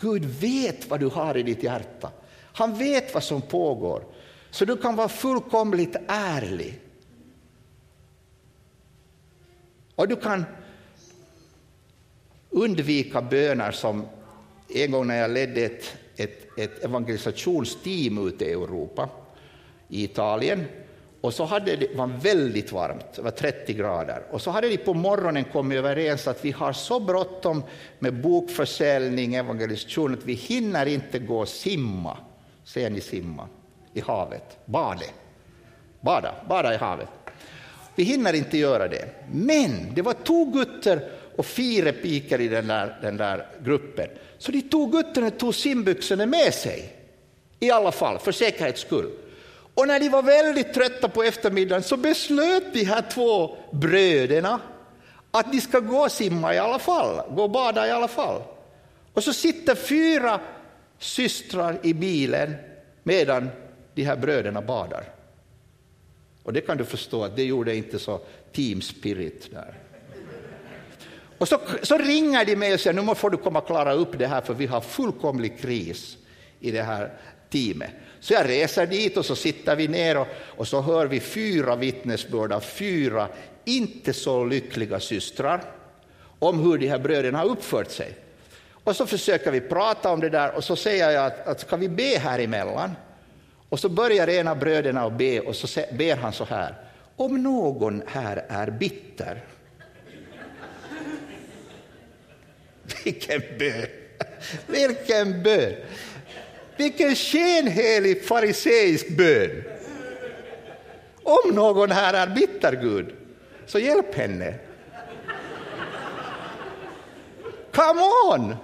Gud 0.00 0.24
vet 0.24 0.90
vad 0.90 1.00
du 1.00 1.06
har 1.06 1.36
i 1.36 1.42
ditt 1.42 1.62
hjärta. 1.62 2.10
Han 2.58 2.74
vet 2.74 3.14
vad 3.14 3.22
som 3.22 3.42
pågår, 3.42 4.04
så 4.50 4.64
du 4.64 4.76
kan 4.76 4.96
vara 4.96 5.08
fullkomligt 5.08 5.96
ärlig. 6.08 6.80
Och 9.94 10.08
du 10.08 10.16
kan 10.16 10.44
undvika 12.50 13.22
böner 13.22 13.72
som 13.72 14.06
en 14.68 14.90
gång 14.90 15.06
när 15.06 15.16
jag 15.16 15.30
ledde 15.30 15.64
ett, 15.64 15.96
ett, 16.16 16.58
ett 16.58 16.84
evangelisationsteam 16.84 18.28
ute 18.28 18.44
i 18.44 18.52
Europa, 18.52 19.08
i 19.88 20.04
Italien, 20.04 20.64
och 21.20 21.34
så 21.34 21.44
hade 21.44 21.76
det 21.76 21.94
var 21.94 22.06
väldigt 22.06 22.72
varmt, 22.72 23.12
det 23.14 23.22
var 23.22 23.30
30 23.30 23.72
grader. 23.72 24.22
Och 24.30 24.40
så 24.42 24.50
hade 24.50 24.68
de 24.68 24.76
på 24.76 24.94
morgonen 24.94 25.44
kommit 25.44 25.78
överens 25.78 26.28
att 26.28 26.44
vi 26.44 26.50
har 26.50 26.72
så 26.72 27.00
bråttom 27.00 27.62
med 27.98 28.22
bokförsäljning, 28.22 29.34
evangelisation, 29.34 30.14
att 30.14 30.24
vi 30.24 30.34
hinner 30.34 30.86
inte 30.86 31.18
gå 31.18 31.38
och 31.38 31.48
simma. 31.48 32.18
Ser 32.68 32.90
ni 32.90 33.00
simma? 33.00 33.48
I 33.94 34.00
havet. 34.00 34.56
Bade. 34.64 35.04
Bada, 36.00 36.34
bada 36.48 36.74
i 36.74 36.76
havet. 36.76 37.08
Vi 37.94 38.02
hinner 38.02 38.32
inte 38.32 38.58
göra 38.58 38.88
det. 38.88 39.08
Men 39.32 39.94
det 39.94 40.02
var 40.02 40.12
två 40.12 40.44
gutter 40.44 41.10
och 41.36 41.46
fyra 41.46 41.92
pikar 41.92 42.40
i 42.40 42.48
den 42.48 42.66
där, 42.66 42.98
den 43.02 43.16
där 43.16 43.46
gruppen. 43.64 44.08
Så 44.38 44.52
de 44.52 44.62
tog 44.62 44.92
gutterna 44.92 45.30
tog 45.30 45.54
simbyxorna 45.54 46.26
med 46.26 46.54
sig, 46.54 46.92
i 47.60 47.70
alla 47.70 47.92
fall, 47.92 48.18
för 48.18 48.32
säkerhets 48.32 48.80
skull. 48.80 49.10
Och 49.74 49.86
när 49.86 50.00
de 50.00 50.08
var 50.08 50.22
väldigt 50.22 50.74
trötta 50.74 51.08
på 51.08 51.22
eftermiddagen 51.22 51.82
så 51.82 51.96
beslöt 51.96 52.72
de 52.72 52.84
här 52.84 53.02
två 53.10 53.56
bröderna 53.72 54.60
att 55.30 55.52
de 55.52 55.60
ska 55.60 55.80
gå 55.80 55.98
och 55.98 56.12
simma 56.12 56.54
i 56.54 56.58
alla 56.58 56.78
fall, 56.78 57.20
gå 57.34 57.42
och 57.42 57.50
bada 57.50 57.88
i 57.88 57.90
alla 57.90 58.08
fall. 58.08 58.42
Och 59.14 59.24
så 59.24 59.32
sitter 59.32 59.74
fyra 59.74 60.40
systrar 60.98 61.78
i 61.82 61.94
bilen 61.94 62.54
medan 63.02 63.48
de 63.94 64.02
här 64.02 64.16
bröderna 64.16 64.62
badar. 64.62 65.04
Och 66.42 66.52
det 66.52 66.60
kan 66.60 66.76
du 66.76 66.84
förstå 66.84 67.24
att 67.24 67.36
det 67.36 67.44
gjorde 67.44 67.76
inte 67.76 67.98
så 67.98 68.20
team 68.52 68.80
spirit 68.80 69.50
där. 69.50 69.74
Och 71.38 71.48
så, 71.48 71.60
så 71.82 71.98
ringer 71.98 72.44
de 72.44 72.56
mig 72.56 72.74
och 72.74 72.80
säger 72.80 73.02
nu 73.02 73.14
får 73.14 73.30
du 73.30 73.36
komma 73.36 73.58
och 73.58 73.66
klara 73.66 73.92
upp 73.92 74.18
det 74.18 74.26
här 74.26 74.40
för 74.40 74.54
vi 74.54 74.66
har 74.66 74.80
fullkomlig 74.80 75.58
kris 75.60 76.16
i 76.60 76.70
det 76.70 76.82
här 76.82 77.12
teamet. 77.50 77.90
Så 78.20 78.32
jag 78.32 78.48
reser 78.48 78.86
dit 78.86 79.16
och 79.16 79.24
så 79.24 79.36
sitter 79.36 79.76
vi 79.76 79.88
ner 79.88 80.18
och, 80.18 80.26
och 80.40 80.68
så 80.68 80.80
hör 80.80 81.06
vi 81.06 81.20
fyra 81.20 81.76
vittnesbörd 81.76 82.52
av 82.52 82.60
fyra 82.60 83.28
inte 83.64 84.12
så 84.12 84.44
lyckliga 84.44 85.00
systrar 85.00 85.64
om 86.38 86.58
hur 86.58 86.78
de 86.78 86.88
här 86.88 86.98
bröderna 86.98 87.38
har 87.38 87.46
uppfört 87.46 87.90
sig. 87.90 88.14
Och 88.88 88.96
så 88.96 89.06
försöker 89.06 89.50
vi 89.50 89.60
prata 89.60 90.10
om 90.10 90.20
det 90.20 90.28
där 90.28 90.54
och 90.54 90.64
så 90.64 90.76
säger 90.76 91.10
jag 91.10 91.26
att, 91.26 91.46
att 91.46 91.60
ska 91.60 91.76
vi 91.76 91.88
be 91.88 92.18
här 92.18 92.38
emellan? 92.38 92.96
Och 93.68 93.80
så 93.80 93.88
börjar 93.88 94.28
en 94.28 94.48
av 94.48 94.58
bröderna 94.58 95.04
att 95.04 95.12
be 95.12 95.40
och 95.40 95.56
så 95.56 95.80
ber 95.92 96.16
han 96.16 96.32
så 96.32 96.44
här. 96.44 96.74
Om 97.16 97.42
någon 97.42 98.02
här 98.06 98.44
är 98.48 98.70
bitter. 98.70 99.44
Vilken 103.04 103.40
bön! 103.58 103.86
Vilken 104.66 105.42
bön! 105.42 105.74
Vilken 106.76 107.14
skenhelig 107.14 108.24
fariseisk 108.24 109.08
bön! 109.08 109.64
Om 111.22 111.54
någon 111.54 111.90
här 111.90 112.14
är 112.14 112.26
bitter, 112.26 112.72
Gud, 112.72 113.14
så 113.66 113.78
hjälp 113.78 114.14
henne. 114.14 114.54
Come 117.72 118.02
on! 118.32 118.56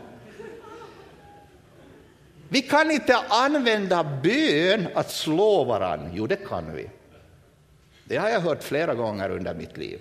Vi 2.48 2.62
kan 2.62 2.90
inte 2.90 3.16
använda 3.28 4.04
bön 4.22 4.88
att 4.94 5.10
slå 5.10 5.64
varann. 5.64 6.10
Jo, 6.14 6.26
det 6.26 6.36
kan 6.36 6.72
vi. 6.72 6.90
Det 8.04 8.16
har 8.16 8.28
jag 8.28 8.40
hört 8.40 8.62
flera 8.62 8.94
gånger 8.94 9.30
under 9.30 9.54
mitt 9.54 9.76
liv. 9.76 10.00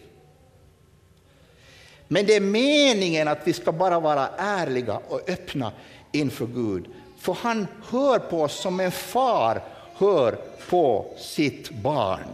Men 2.08 2.26
det 2.26 2.36
är 2.36 2.42
meningen 2.42 3.28
att 3.28 3.40
vi 3.44 3.54
ska 3.54 3.72
bara 3.72 4.00
vara 4.00 4.30
ärliga 4.38 5.00
och 5.08 5.30
öppna 5.30 5.72
inför 6.12 6.46
Gud. 6.46 6.86
För 7.20 7.34
han 7.34 7.68
hör 7.90 8.20
på 8.20 8.42
oss 8.42 8.60
som 8.60 8.80
en 8.80 8.92
far 8.92 9.62
hör 9.96 10.38
på 10.70 11.14
sitt 11.18 11.70
barn. 11.70 12.28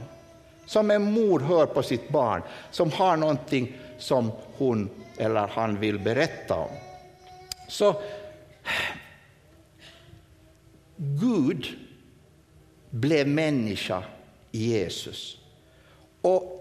Som 0.65 0.91
en 0.91 1.11
mor 1.11 1.39
hör 1.39 1.65
på 1.65 1.83
sitt 1.83 2.09
barn 2.09 2.41
som 2.71 2.91
har 2.91 3.17
någonting 3.17 3.77
som 3.97 4.31
hon 4.57 4.89
eller 5.17 5.47
han 5.47 5.79
vill 5.79 5.99
berätta 5.99 6.55
om. 6.55 6.69
Så 7.67 7.95
Gud 11.01 11.67
blev 12.89 13.27
människa 13.27 14.03
i 14.51 14.67
Jesus. 14.67 15.37
Och 16.21 16.55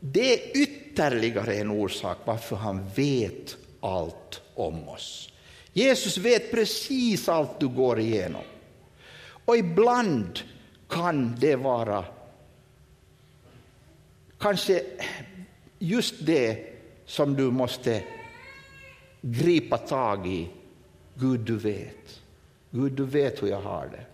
det 0.00 0.34
är 0.34 0.56
ytterligare 0.56 1.54
en 1.54 1.70
orsak 1.70 2.18
varför 2.24 2.56
han 2.56 2.88
vet 2.94 3.56
allt 3.80 4.42
om 4.54 4.88
oss. 4.88 5.32
Jesus 5.72 6.18
vet 6.18 6.50
precis 6.50 7.28
allt 7.28 7.60
du 7.60 7.68
går 7.68 8.00
igenom. 8.00 8.42
Och 9.44 9.56
ibland 9.56 10.40
kan 10.88 11.36
det 11.40 11.56
vara 11.56 12.04
kanske 14.38 14.82
just 15.78 16.14
det 16.26 16.66
som 17.06 17.34
du 17.34 17.50
måste 17.50 18.04
gripa 19.20 19.78
tag 19.78 20.26
i. 20.26 20.48
Gud, 21.14 21.40
du 21.40 21.56
vet. 21.56 22.23
Gud, 22.74 22.92
du 22.92 23.04
vet 23.04 23.42
hur 23.42 23.48
jag 23.48 23.60
har 23.60 23.86
det. 23.86 24.06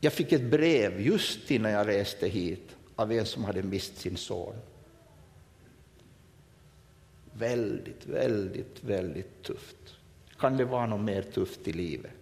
Jag 0.00 0.12
fick 0.12 0.32
ett 0.32 0.50
brev 0.50 1.00
just 1.00 1.50
innan 1.50 1.72
jag 1.72 1.88
reste 1.88 2.28
hit 2.28 2.76
av 2.96 3.12
en 3.12 3.26
som 3.26 3.44
hade 3.44 3.62
mist 3.62 3.98
sin 3.98 4.16
son. 4.16 4.54
Väldigt, 7.32 8.06
väldigt, 8.06 8.84
väldigt 8.84 9.42
tufft. 9.42 9.96
Kan 10.38 10.56
det 10.56 10.64
vara 10.64 10.86
något 10.86 11.00
mer 11.00 11.22
tufft 11.22 11.68
i 11.68 11.72
livet? 11.72 12.12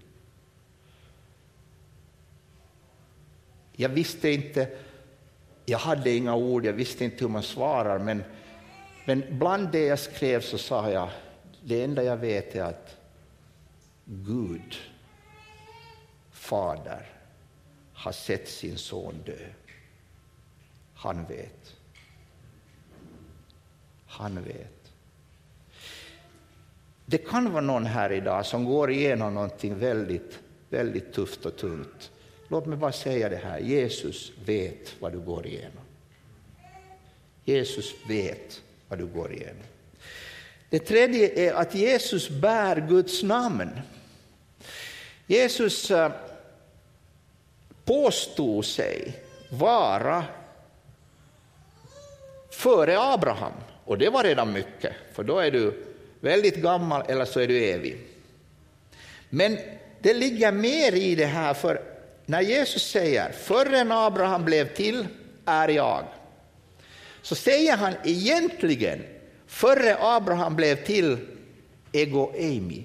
Jag 3.73 3.89
visste 3.89 4.31
inte, 4.31 4.69
jag 5.67 5.79
hade 5.79 6.11
inga 6.11 6.35
ord, 6.35 6.65
jag 6.65 6.73
visste 6.73 7.05
inte 7.05 7.25
hur 7.25 7.29
man 7.29 7.43
svarar, 7.43 7.99
men, 7.99 8.23
men 9.05 9.25
bland 9.31 9.73
det 9.73 9.85
jag 9.85 9.99
skrev 9.99 10.41
så 10.41 10.59
sa 10.59 10.91
jag, 10.91 11.11
det 11.63 11.85
enda 11.85 12.03
jag 12.03 12.17
vet 12.17 12.55
är 12.55 12.63
att 12.63 12.97
Gud, 14.05 14.77
Fader, 16.31 17.07
har 17.93 18.13
sett 18.13 18.49
sin 18.49 18.79
son 18.79 19.15
dö. 19.27 19.47
Han 20.95 21.25
vet. 21.25 21.77
Han 24.07 24.45
vet. 24.45 24.93
Det 27.07 27.19
kan 27.19 27.53
vara 27.53 27.61
någon 27.61 27.87
här 27.87 28.13
idag 28.13 28.47
som 28.47 28.65
går 28.65 28.91
igenom 28.91 29.35
någonting 29.35 29.79
väldigt, 29.79 30.39
väldigt 30.69 31.13
tufft 31.13 31.47
och 31.47 31.57
tungt. 31.57 32.11
Låt 32.49 32.67
mig 32.67 32.79
bara 32.79 32.93
säga 32.93 33.29
det 33.29 33.37
här, 33.37 33.59
Jesus 33.59 34.33
vet 34.45 35.01
vad 35.01 35.13
du 35.13 35.21
går 35.21 35.47
igenom. 35.47 35.85
Jesus 37.45 37.95
vet 38.09 38.63
vad 38.89 38.99
du 38.99 39.07
går 39.07 39.33
igenom. 39.33 39.63
Det 40.71 40.79
tredje 40.79 41.49
är 41.49 41.55
att 41.55 41.75
Jesus 41.75 42.29
bär 42.29 42.87
Guds 42.89 43.23
namn. 43.23 43.81
Jesus 45.27 45.91
eh, 45.91 46.13
påstod 47.85 48.65
sig 48.65 49.23
vara 49.51 50.25
före 52.51 53.01
Abraham. 53.01 53.53
Och 53.85 53.99
det 53.99 54.11
var 54.11 54.25
redan 54.25 54.53
mycket, 54.53 54.93
för 55.13 55.25
då 55.25 55.39
är 55.39 55.51
du 55.51 55.85
väldigt 56.21 56.57
gammal 56.57 57.03
eller 57.09 57.25
så 57.25 57.41
är 57.41 57.47
du 57.49 57.65
evig. 57.65 57.99
Men 59.29 59.59
det 60.01 60.15
ligger 60.15 60.53
mer 60.53 60.93
i 60.93 61.15
det 61.15 61.27
här, 61.27 61.55
för 61.55 61.83
när 62.27 62.41
Jesus 62.41 62.91
säger 62.91 63.33
förrän 63.33 63.93
Abraham 63.93 64.45
blev 64.45 64.75
till 64.75 65.07
är 65.45 65.69
jag, 65.69 66.05
så 67.23 67.35
säger 67.35 67.77
han 67.77 67.93
egentligen 68.05 69.05
före 69.51 69.97
Abraham 70.01 70.57
blev 70.57 70.85
till 70.85 71.27
ego 71.93 72.33
eimi, 72.35 72.85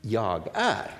jag 0.00 0.48
är. 0.54 0.90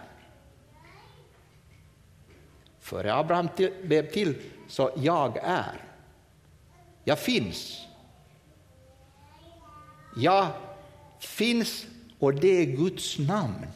Före 2.81 3.15
Abraham 3.15 3.49
blev 3.83 4.11
till, 4.11 4.43
så 4.69 4.91
jag 4.97 5.37
är. 5.37 5.85
Jag 7.05 7.19
finns. 7.19 7.87
Jag 10.17 10.47
finns 11.21 11.87
och 12.19 12.35
det 12.35 12.63
är 12.63 12.65
Guds 12.65 13.19
namn. 13.19 13.67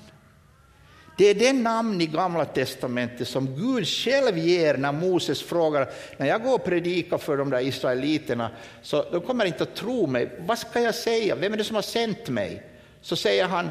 Det 1.17 1.25
är 1.25 1.35
det 1.35 1.53
namn 1.53 2.01
i 2.01 2.07
Gamla 2.07 2.45
testamentet 2.45 3.29
som 3.29 3.57
Gud 3.57 3.87
själv 3.87 4.39
ger 4.39 4.77
när 4.77 4.93
Moses 4.93 5.43
frågar, 5.43 5.91
när 6.17 6.27
jag 6.27 6.43
går 6.43 6.55
och 6.55 6.65
predikar 6.65 7.19
för 7.19 7.37
de 7.37 7.51
där 7.51 7.61
israeliterna, 7.61 8.51
så 8.83 9.11
de 9.13 9.21
kommer 9.21 9.45
inte 9.45 9.63
att 9.63 9.75
tro 9.75 10.07
mig. 10.07 10.31
Vad 10.39 10.59
ska 10.59 10.81
jag 10.81 10.95
säga? 10.95 11.35
Vem 11.35 11.53
är 11.53 11.57
det 11.57 11.65
som 11.65 11.75
har 11.75 11.83
sänt 11.83 12.29
mig? 12.29 12.63
Så 13.01 13.17
säger 13.17 13.45
han, 13.45 13.71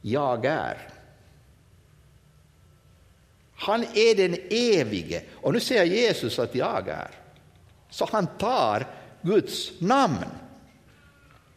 jag 0.00 0.44
är. 0.44 0.88
Han 3.56 3.82
är 3.82 4.14
den 4.14 4.36
evige. 4.50 5.22
Och 5.32 5.52
nu 5.52 5.60
säger 5.60 5.84
Jesus 5.84 6.38
att 6.38 6.54
jag 6.54 6.88
är. 6.88 7.10
Så 7.90 8.08
han 8.12 8.26
tar 8.26 8.86
Guds 9.22 9.80
namn. 9.80 10.24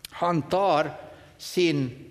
Han 0.10 0.42
tar 0.42 0.92
sin 1.38 2.07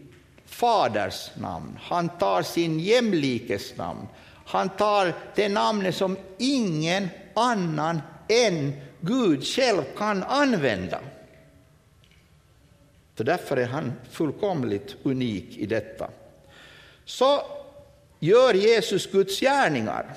faders 0.57 1.31
namn, 1.35 1.79
han 1.83 2.09
tar 2.09 2.43
sin 2.43 2.81
jämlikes 2.81 3.77
namn. 3.77 4.07
Han 4.47 4.69
tar 4.69 5.15
det 5.35 5.49
namnet 5.49 5.97
som 5.97 6.17
ingen 6.39 7.09
annan 7.35 8.01
än 8.29 8.73
Gud 9.01 9.45
själv 9.45 9.83
kan 9.97 10.23
använda. 10.23 11.01
Så 13.17 13.23
därför 13.23 13.57
är 13.57 13.67
han 13.67 13.93
fullkomligt 14.11 14.97
unik 15.03 15.57
i 15.57 15.67
detta. 15.67 16.11
Så 17.05 17.43
gör 18.21 18.55
Jesus 18.55 19.07
Guds 19.07 19.41
gärningar. 19.41 20.15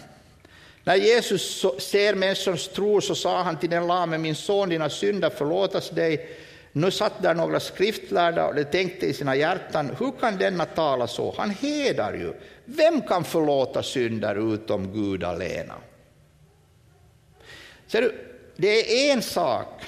När 0.83 0.95
Jesus 0.95 1.65
ser 1.79 2.15
människors 2.15 2.67
tro 2.67 3.01
så 3.01 3.15
sa 3.15 3.43
han 3.43 3.57
till 3.57 3.69
den 3.69 3.87
lame, 3.87 4.17
min 4.17 4.35
son, 4.35 4.69
dina 4.69 4.89
synder 4.89 5.29
förlåtas 5.29 5.89
dig. 5.89 6.29
Nu 6.71 6.91
satt 6.91 7.21
där 7.21 7.35
några 7.35 7.59
skriftlärda 7.59 8.47
och 8.47 8.55
de 8.55 8.65
tänkte 8.65 9.05
i 9.05 9.13
sina 9.13 9.35
hjärtan, 9.35 9.95
hur 9.99 10.11
kan 10.19 10.37
denna 10.37 10.65
tala 10.65 11.07
så? 11.07 11.35
Han 11.37 11.49
hedar 11.49 12.13
ju. 12.13 12.33
Vem 12.65 13.01
kan 13.01 13.23
förlåta 13.23 13.83
synder 13.83 14.53
utom 14.53 14.93
Gud 14.93 15.23
alena? 15.23 15.75
Ser 17.87 18.01
du, 18.01 18.15
det 18.55 19.09
är 19.09 19.13
en 19.13 19.21
sak 19.21 19.81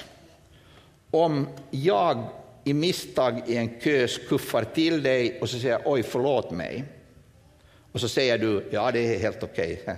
om 1.10 1.48
jag 1.70 2.24
i 2.64 2.74
misstag 2.74 3.42
i 3.46 3.56
en 3.56 3.80
kö 3.80 4.08
skuffar 4.08 4.64
till 4.64 5.02
dig 5.02 5.40
och 5.40 5.50
så 5.50 5.58
säger 5.58 5.82
oj, 5.84 6.02
förlåt 6.02 6.50
mig. 6.50 6.84
Och 7.92 8.00
så 8.00 8.08
säger 8.08 8.38
du, 8.38 8.68
ja 8.70 8.90
det 8.90 9.14
är 9.14 9.18
helt 9.18 9.42
okej. 9.42 9.80
Okay. 9.82 9.96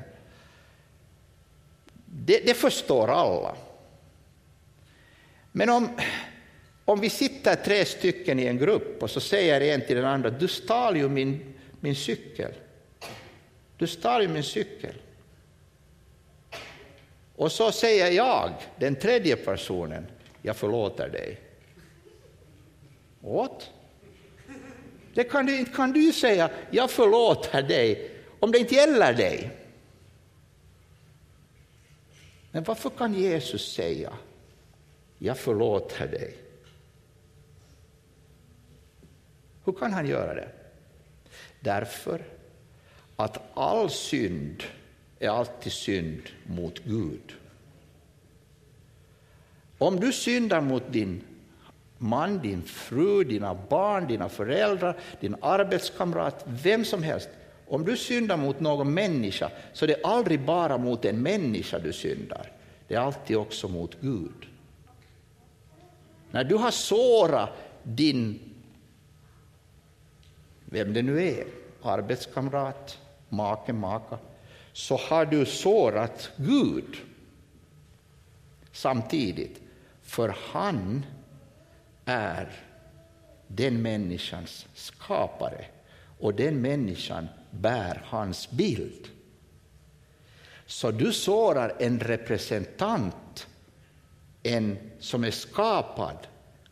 Det, 2.06 2.46
det 2.46 2.54
förstår 2.54 3.08
alla. 3.08 3.56
Men 5.52 5.70
om, 5.70 5.88
om 6.84 7.00
vi 7.00 7.10
sitter 7.10 7.54
tre 7.54 7.84
stycken 7.84 8.38
i 8.38 8.46
en 8.46 8.58
grupp 8.58 9.02
och 9.02 9.10
så 9.10 9.20
säger 9.20 9.60
en 9.60 9.80
till 9.80 9.96
den 9.96 10.04
andra, 10.04 10.30
du 10.30 10.48
stal 10.48 10.96
ju 10.96 11.08
min, 11.08 11.54
min 11.80 11.94
cykel. 11.94 12.52
Du 13.76 13.86
stal 13.86 14.22
ju 14.22 14.28
min 14.28 14.42
cykel. 14.42 14.94
Och 17.36 17.52
så 17.52 17.72
säger 17.72 18.10
jag, 18.10 18.50
den 18.78 18.96
tredje 18.96 19.36
personen, 19.36 20.06
jag 20.42 20.56
förlåter 20.56 21.08
dig. 21.08 21.40
What? 23.20 23.70
Det 25.14 25.24
kan 25.24 25.46
du, 25.46 25.64
kan 25.64 25.92
du 25.92 26.12
säga, 26.12 26.50
jag 26.70 26.90
förlåter 26.90 27.62
dig, 27.62 28.10
om 28.40 28.52
det 28.52 28.58
inte 28.58 28.74
gäller 28.74 29.12
dig. 29.12 29.50
Men 32.50 32.64
varför 32.64 32.90
kan 32.90 33.14
Jesus 33.14 33.74
säga, 33.74 34.12
jag 35.18 35.38
förlåter 35.38 36.06
dig? 36.06 36.36
Hur 39.63 39.63
kan 39.74 39.92
han 39.92 40.06
göra 40.06 40.34
det? 40.34 40.48
Därför 41.60 42.22
att 43.16 43.42
all 43.54 43.90
synd 43.90 44.62
är 45.18 45.28
alltid 45.28 45.72
synd 45.72 46.22
mot 46.46 46.78
Gud. 46.84 47.34
Om 49.78 50.00
du 50.00 50.12
syndar 50.12 50.60
mot 50.60 50.92
din 50.92 51.24
man, 51.98 52.38
din 52.38 52.62
fru, 52.62 53.24
dina 53.24 53.54
barn, 53.54 54.06
dina 54.06 54.28
föräldrar, 54.28 54.96
din 55.20 55.36
arbetskamrat, 55.40 56.44
vem 56.46 56.84
som 56.84 57.02
helst. 57.02 57.28
Om 57.68 57.84
du 57.84 57.96
syndar 57.96 58.36
mot 58.36 58.60
någon 58.60 58.94
människa 58.94 59.50
så 59.72 59.84
är 59.84 59.86
det 59.86 60.04
aldrig 60.04 60.40
bara 60.40 60.78
mot 60.78 61.04
en 61.04 61.22
människa 61.22 61.78
du 61.78 61.92
syndar, 61.92 62.52
det 62.88 62.94
är 62.94 62.98
alltid 62.98 63.36
också 63.36 63.68
mot 63.68 64.00
Gud. 64.00 64.48
När 66.30 66.44
du 66.44 66.54
har 66.54 66.70
sårat 66.70 67.50
din, 67.82 68.40
vem 70.74 70.92
det 70.92 71.02
nu 71.02 71.28
är, 71.28 71.46
arbetskamrat, 71.82 72.98
make, 73.28 73.72
maka, 73.72 74.18
så 74.72 74.96
har 74.96 75.26
du 75.26 75.46
sårat 75.46 76.30
Gud 76.36 76.96
samtidigt, 78.72 79.60
för 80.02 80.36
han 80.52 81.06
är 82.04 82.52
den 83.48 83.82
människans 83.82 84.66
skapare 84.74 85.64
och 86.18 86.34
den 86.34 86.60
människan 86.60 87.28
bär 87.50 88.02
hans 88.04 88.50
bild. 88.50 89.08
Så 90.66 90.90
du 90.90 91.12
sårar 91.12 91.72
en 91.78 92.00
representant, 92.00 93.46
en 94.42 94.78
som 95.00 95.24
är 95.24 95.30
skapad, 95.30 96.16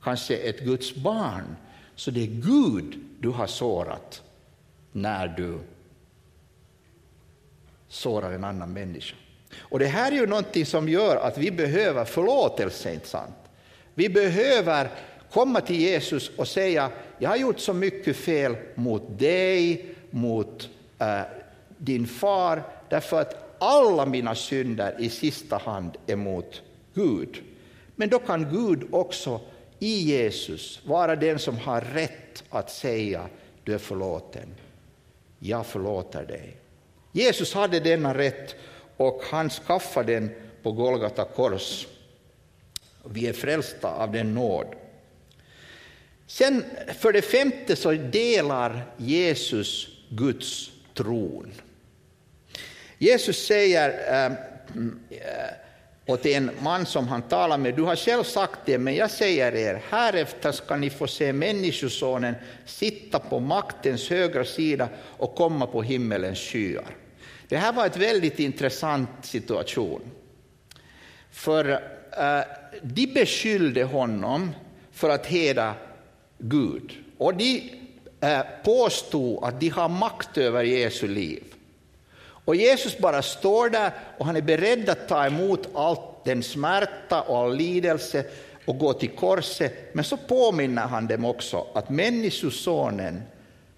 kanske 0.03 0.37
ett 0.37 0.61
Guds 0.61 0.95
barn. 0.95 1.57
Så 2.03 2.11
det 2.11 2.23
är 2.23 2.27
Gud 2.27 2.99
du 3.21 3.29
har 3.29 3.47
sårat 3.47 4.23
när 4.93 5.29
du 5.29 5.59
sårar 7.89 8.33
en 8.33 8.45
annan 8.45 8.73
människa. 8.73 9.17
Och 9.59 9.79
det 9.79 9.87
här 9.87 10.13
är 10.13 10.17
ju 10.17 10.27
någonting 10.27 10.67
som 10.67 10.89
gör 10.89 11.17
att 11.17 11.39
vi 11.39 11.51
behöver 11.51 12.05
förlåtelse, 12.05 12.95
inte 12.95 13.09
sant? 13.09 13.35
Vi 13.95 14.09
behöver 14.09 14.91
komma 15.31 15.61
till 15.61 15.77
Jesus 15.77 16.31
och 16.37 16.49
säga, 16.49 16.91
jag 17.19 17.31
har 17.31 17.37
gjort 17.37 17.61
så 17.61 17.73
mycket 17.73 18.17
fel 18.17 18.57
mot 18.75 19.19
dig, 19.19 19.87
mot 20.11 20.69
äh, 20.99 21.21
din 21.79 22.07
far, 22.07 22.63
därför 22.89 23.21
att 23.21 23.57
alla 23.59 24.07
mina 24.07 24.35
synder 24.35 24.97
i 24.99 25.09
sista 25.09 25.57
hand 25.57 25.97
är 26.07 26.17
mot 26.17 26.63
Gud. 26.95 27.43
Men 27.97 28.09
då 28.09 28.19
kan 28.19 28.51
Gud 28.51 28.89
också 28.91 29.41
i 29.83 30.03
Jesus 30.03 30.81
vara 30.85 31.17
den 31.17 31.39
som 31.39 31.59
har 31.59 31.81
rätt 31.81 32.45
att 32.51 32.71
säga, 32.71 33.29
du 33.65 33.75
är 33.75 33.79
förlåten, 33.79 34.55
jag 35.39 35.67
förlåter 35.67 36.25
dig. 36.25 36.57
Jesus 37.13 37.55
hade 37.55 37.81
denna 37.81 38.19
rätt 38.19 38.55
och 38.97 39.23
han 39.31 39.51
skaffade 39.51 40.15
den 40.15 40.31
på 40.63 40.73
Golgata 40.73 41.25
kors. 41.25 41.87
Vi 43.05 43.27
är 43.27 43.33
frälsta 43.33 43.89
av 43.89 44.13
den 44.13 44.35
nåd. 44.35 44.67
Sen 46.27 46.65
för 46.99 47.13
det 47.13 47.23
femte 47.23 47.77
så 47.77 47.93
delar 47.93 48.83
Jesus 48.97 49.89
Guds 50.09 50.71
tron. 50.95 51.53
Jesus 52.99 53.47
säger 53.47 54.27
äh, 54.27 54.33
åt 56.07 56.27
en 56.27 56.51
man 56.61 56.87
som 56.87 57.09
han 57.09 57.23
talar 57.23 57.59
med, 57.59 57.75
du 57.75 57.83
har 57.83 57.97
själv 57.97 58.25
sagt 58.25 58.61
det, 58.65 58.79
men 58.79 58.95
jag 58.95 59.11
säger 59.11 59.55
er, 59.55 59.83
härefter 59.89 60.53
ska 60.53 60.77
ni 60.77 60.91
få 60.91 61.07
se 61.07 61.33
Människosonen 61.33 62.35
sitta 62.67 63.19
på 63.19 63.41
maktens 63.41 64.11
högra 64.11 64.45
sida 64.45 64.89
och 64.99 65.35
komma 65.35 65.67
på 65.67 65.83
himmelens 65.83 66.39
skyar. 66.39 66.97
Det 67.49 67.57
här 67.57 67.73
var 67.73 67.85
en 67.85 68.01
väldigt 68.01 68.39
intressant 68.39 69.09
situation. 69.23 70.03
För 71.31 71.71
eh, 71.71 72.41
de 72.83 73.07
beskyllde 73.07 73.85
honom 73.85 74.51
för 74.93 75.11
att 75.11 75.27
heda 75.27 75.75
Gud. 76.39 76.93
Och 77.19 77.35
de 77.35 77.71
eh, 78.21 78.41
påstod 78.65 79.45
att 79.45 79.61
de 79.61 79.69
har 79.69 79.89
makt 79.89 80.39
över 80.39 80.65
Jesu 80.65 81.09
liv. 81.09 81.52
Och 82.45 82.57
Jesus 82.57 82.99
bara 82.99 83.23
står 83.23 83.69
där 83.69 83.93
och 84.19 84.27
han 84.27 84.37
är 84.37 84.43
beredd 84.43 84.89
att 84.89 85.09
ta 85.09 85.27
emot 85.27 85.69
all 85.75 85.97
den 86.25 86.43
smärta 86.43 87.23
och 87.23 87.39
all 87.39 87.57
lidelse 87.57 88.25
och 88.65 88.79
gå 88.79 88.93
till 88.93 89.09
korset. 89.09 89.95
Men 89.95 90.05
så 90.05 90.17
påminner 90.17 90.83
han 90.83 91.07
dem 91.07 91.25
också 91.25 91.67
att 91.75 91.91
Människosonen 91.91 93.23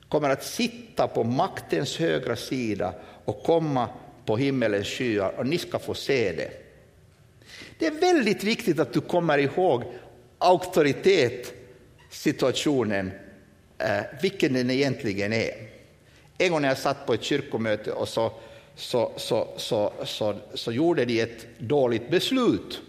kommer 0.09 0.31
att 0.31 0.45
sitta 0.45 1.09
på 1.09 1.25
maktens 1.25 1.97
högra 1.97 2.37
sida 2.37 2.95
och 3.25 3.43
komma 3.43 3.89
på 4.25 4.37
himmelens 4.37 4.89
skyar 4.89 5.35
och 5.39 5.47
ni 5.47 5.59
ska 5.59 5.79
få 5.79 5.95
se 5.95 6.33
det. 6.33 6.51
Det 7.79 7.87
är 7.87 7.91
väldigt 7.91 8.45
viktigt 8.45 8.81
att 8.81 8.93
du 8.93 9.01
kommer 9.01 9.39
ihåg 9.39 9.85
auktoritet 10.39 11.53
situationen, 12.11 13.13
eh, 13.79 14.01
vilken 14.23 14.53
den 14.53 14.71
egentligen 14.71 15.33
är. 15.33 15.55
En 16.39 16.53
gång 16.53 16.63
när 16.63 16.69
jag 16.69 16.79
satt 16.79 17.07
på 17.07 17.15
ett 17.15 17.23
kyrkomöte 17.23 17.93
och 17.93 18.09
så, 18.09 18.33
så, 18.77 19.13
så, 19.17 19.49
så, 19.57 19.93
så, 20.05 20.35
så 20.55 20.73
gjorde 20.73 21.05
de 21.05 21.21
ett 21.21 21.47
dåligt 21.59 22.11
beslut 22.11 22.81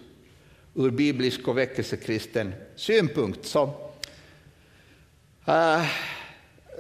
ur 0.76 0.89
biblisk 0.89 1.48
och 1.48 1.58
väckelsekristen 1.58 2.54
synpunkt. 2.76 3.45
Så, 3.45 3.63
uh, 5.48 5.86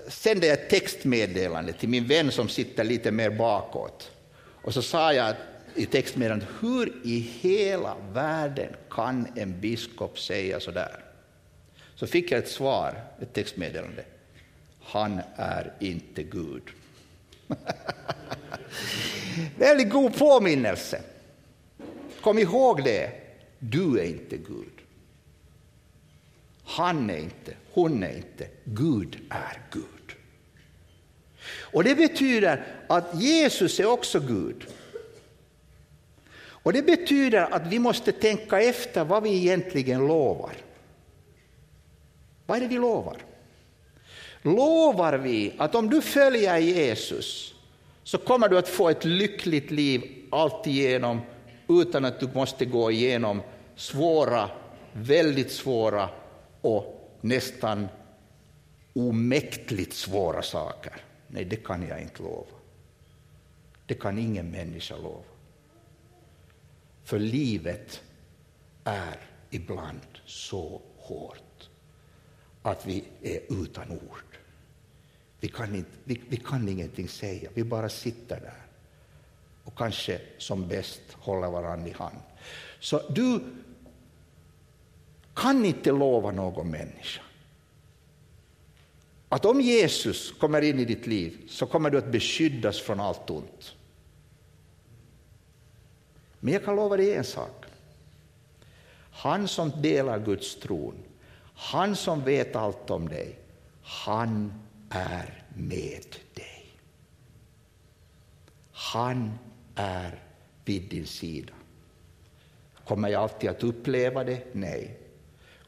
sände 0.07 0.47
jag 0.47 0.53
ett 0.59 0.69
textmeddelande 0.69 1.73
till 1.73 1.89
min 1.89 2.07
vän 2.07 2.31
som 2.31 2.49
sitter 2.49 2.83
lite 2.83 3.11
mer 3.11 3.29
bakåt. 3.29 4.11
Och 4.37 4.73
så 4.73 4.81
sa 4.81 5.13
jag 5.13 5.35
i 5.75 5.85
textmeddelandet, 5.85 6.49
hur 6.61 6.93
i 7.03 7.19
hela 7.19 7.95
världen 8.11 8.73
kan 8.89 9.27
en 9.35 9.59
biskop 9.61 10.19
säga 10.19 10.59
så 10.59 10.71
där? 10.71 11.03
Så 11.95 12.07
fick 12.07 12.31
jag 12.31 12.39
ett 12.39 12.49
svar, 12.49 13.03
ett 13.21 13.33
textmeddelande. 13.33 14.03
Han 14.81 15.21
är 15.35 15.73
inte 15.79 16.23
Gud. 16.23 16.63
Väldigt 19.57 19.89
god 19.89 20.17
påminnelse. 20.17 21.01
Kom 22.21 22.39
ihåg 22.39 22.83
det, 22.83 23.11
du 23.59 23.99
är 23.99 24.03
inte 24.03 24.37
Gud. 24.37 24.71
Han 26.63 27.09
är 27.09 27.17
inte, 27.17 27.53
hon 27.71 28.03
är 28.03 28.17
inte, 28.17 28.47
Gud 28.63 29.19
är 29.29 29.61
Gud. 29.71 29.85
Och 31.47 31.83
det 31.83 31.95
betyder 31.95 32.65
att 32.87 33.21
Jesus 33.21 33.79
är 33.79 33.85
också 33.85 34.19
Gud. 34.19 34.65
Och 36.37 36.73
det 36.73 36.81
betyder 36.81 37.41
att 37.41 37.67
vi 37.67 37.79
måste 37.79 38.11
tänka 38.11 38.61
efter 38.61 39.03
vad 39.03 39.23
vi 39.23 39.35
egentligen 39.35 40.07
lovar. 40.07 40.53
Vad 42.45 42.57
är 42.57 42.61
det 42.61 42.67
vi 42.67 42.75
lovar? 42.75 43.17
Lovar 44.41 45.13
vi 45.13 45.53
att 45.57 45.75
om 45.75 45.89
du 45.89 46.01
följer 46.01 46.57
Jesus 46.57 47.54
så 48.05 48.17
kommer 48.17 48.49
du 48.49 48.57
att 48.57 48.67
få 48.67 48.89
ett 48.89 49.05
lyckligt 49.05 49.71
liv 49.71 50.27
alltigenom 50.31 51.21
utan 51.69 52.05
att 52.05 52.19
du 52.19 52.27
måste 52.33 52.65
gå 52.65 52.91
igenom 52.91 53.41
svåra, 53.75 54.49
väldigt 54.93 55.51
svåra 55.51 56.09
och 56.61 57.11
nästan 57.21 57.87
omäktligt 58.93 59.93
svåra 59.93 60.41
saker. 60.41 60.93
Nej, 61.27 61.45
det 61.45 61.55
kan 61.55 61.87
jag 61.87 62.01
inte 62.01 62.23
lova. 62.23 62.45
Det 63.85 63.93
kan 63.93 64.17
ingen 64.17 64.51
människa 64.51 64.97
lova. 64.97 65.23
För 67.03 67.19
livet 67.19 68.01
är 68.83 69.19
ibland 69.49 70.19
så 70.25 70.81
hårt 70.97 71.69
att 72.61 72.85
vi 72.85 73.03
är 73.21 73.39
utan 73.63 73.91
ord. 73.91 74.44
Vi 75.39 75.47
kan, 75.47 75.75
inte, 75.75 75.89
vi, 76.03 76.21
vi 76.29 76.37
kan 76.37 76.69
ingenting 76.69 77.07
säga, 77.07 77.49
vi 77.53 77.63
bara 77.63 77.89
sitter 77.89 78.39
där 78.39 78.65
och 79.63 79.77
kanske 79.77 80.21
som 80.37 80.67
bäst 80.67 81.01
håller 81.11 81.49
varandra 81.49 81.87
i 81.87 81.91
hand. 81.91 82.17
Så 82.79 83.01
du 83.09 83.39
kan 85.33 85.65
inte 85.65 85.91
lova 85.91 86.31
någon 86.31 86.71
människa 86.71 87.21
att 89.29 89.45
om 89.45 89.61
Jesus 89.61 90.31
kommer 90.31 90.61
in 90.61 90.79
i 90.79 90.85
ditt 90.85 91.07
liv 91.07 91.37
så 91.49 91.65
kommer 91.65 91.89
du 91.89 91.97
att 91.97 92.11
beskyddas 92.11 92.81
från 92.81 92.99
allt 92.99 93.29
ont. 93.29 93.75
Men 96.39 96.53
jag 96.53 96.65
kan 96.65 96.75
lova 96.75 96.97
dig 96.97 97.15
en 97.15 97.23
sak. 97.23 97.65
Han 99.11 99.47
som 99.47 99.81
delar 99.81 100.19
Guds 100.19 100.55
tron, 100.55 100.95
han 101.55 101.95
som 101.95 102.23
vet 102.23 102.55
allt 102.55 102.89
om 102.89 103.09
dig, 103.09 103.39
han 103.81 104.53
är 104.89 105.43
med 105.55 106.15
dig. 106.33 106.65
Han 108.71 109.39
är 109.75 110.19
vid 110.65 110.89
din 110.89 111.07
sida. 111.07 111.53
Kommer 112.87 113.09
jag 113.09 113.23
alltid 113.23 113.49
att 113.49 113.63
uppleva 113.63 114.23
det? 114.23 114.43
Nej. 114.53 114.97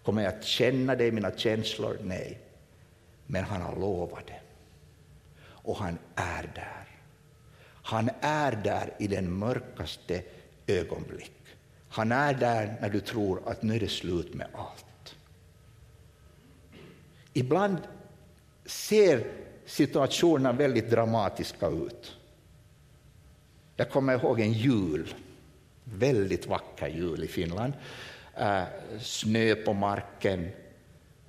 Kommer 0.03 0.23
jag 0.23 0.33
att 0.33 0.43
känna 0.43 0.95
det 0.95 1.05
i 1.05 1.11
mina 1.11 1.31
känslor? 1.31 1.97
Nej. 2.03 2.39
Men 3.25 3.43
han 3.43 3.61
har 3.61 3.75
lovat 3.75 4.27
det. 4.27 4.39
Och 5.39 5.77
han 5.77 5.97
är 6.15 6.51
där. 6.55 6.87
Han 7.83 8.09
är 8.21 8.51
där 8.51 8.93
i 8.99 9.07
den 9.07 9.31
mörkaste 9.31 10.23
ögonblick. 10.67 11.31
Han 11.89 12.11
är 12.11 12.33
där 12.33 12.77
när 12.81 12.89
du 12.89 12.99
tror 12.99 13.41
att 13.49 13.63
nu 13.63 13.75
är 13.75 13.79
det 13.79 13.87
slut 13.87 14.33
med 14.33 14.47
allt. 14.53 15.15
Ibland 17.33 17.77
ser 18.67 19.27
situationerna 19.65 20.51
väldigt 20.51 20.89
dramatiska 20.89 21.67
ut. 21.67 22.17
Jag 23.75 23.89
kommer 23.89 24.13
ihåg 24.13 24.39
en 24.39 24.53
jul, 24.53 25.13
väldigt 25.83 26.47
vacker 26.47 26.87
jul 26.87 27.23
i 27.23 27.27
Finland. 27.27 27.73
Eh, 28.35 28.63
snö 29.01 29.55
på 29.55 29.73
marken, 29.73 30.49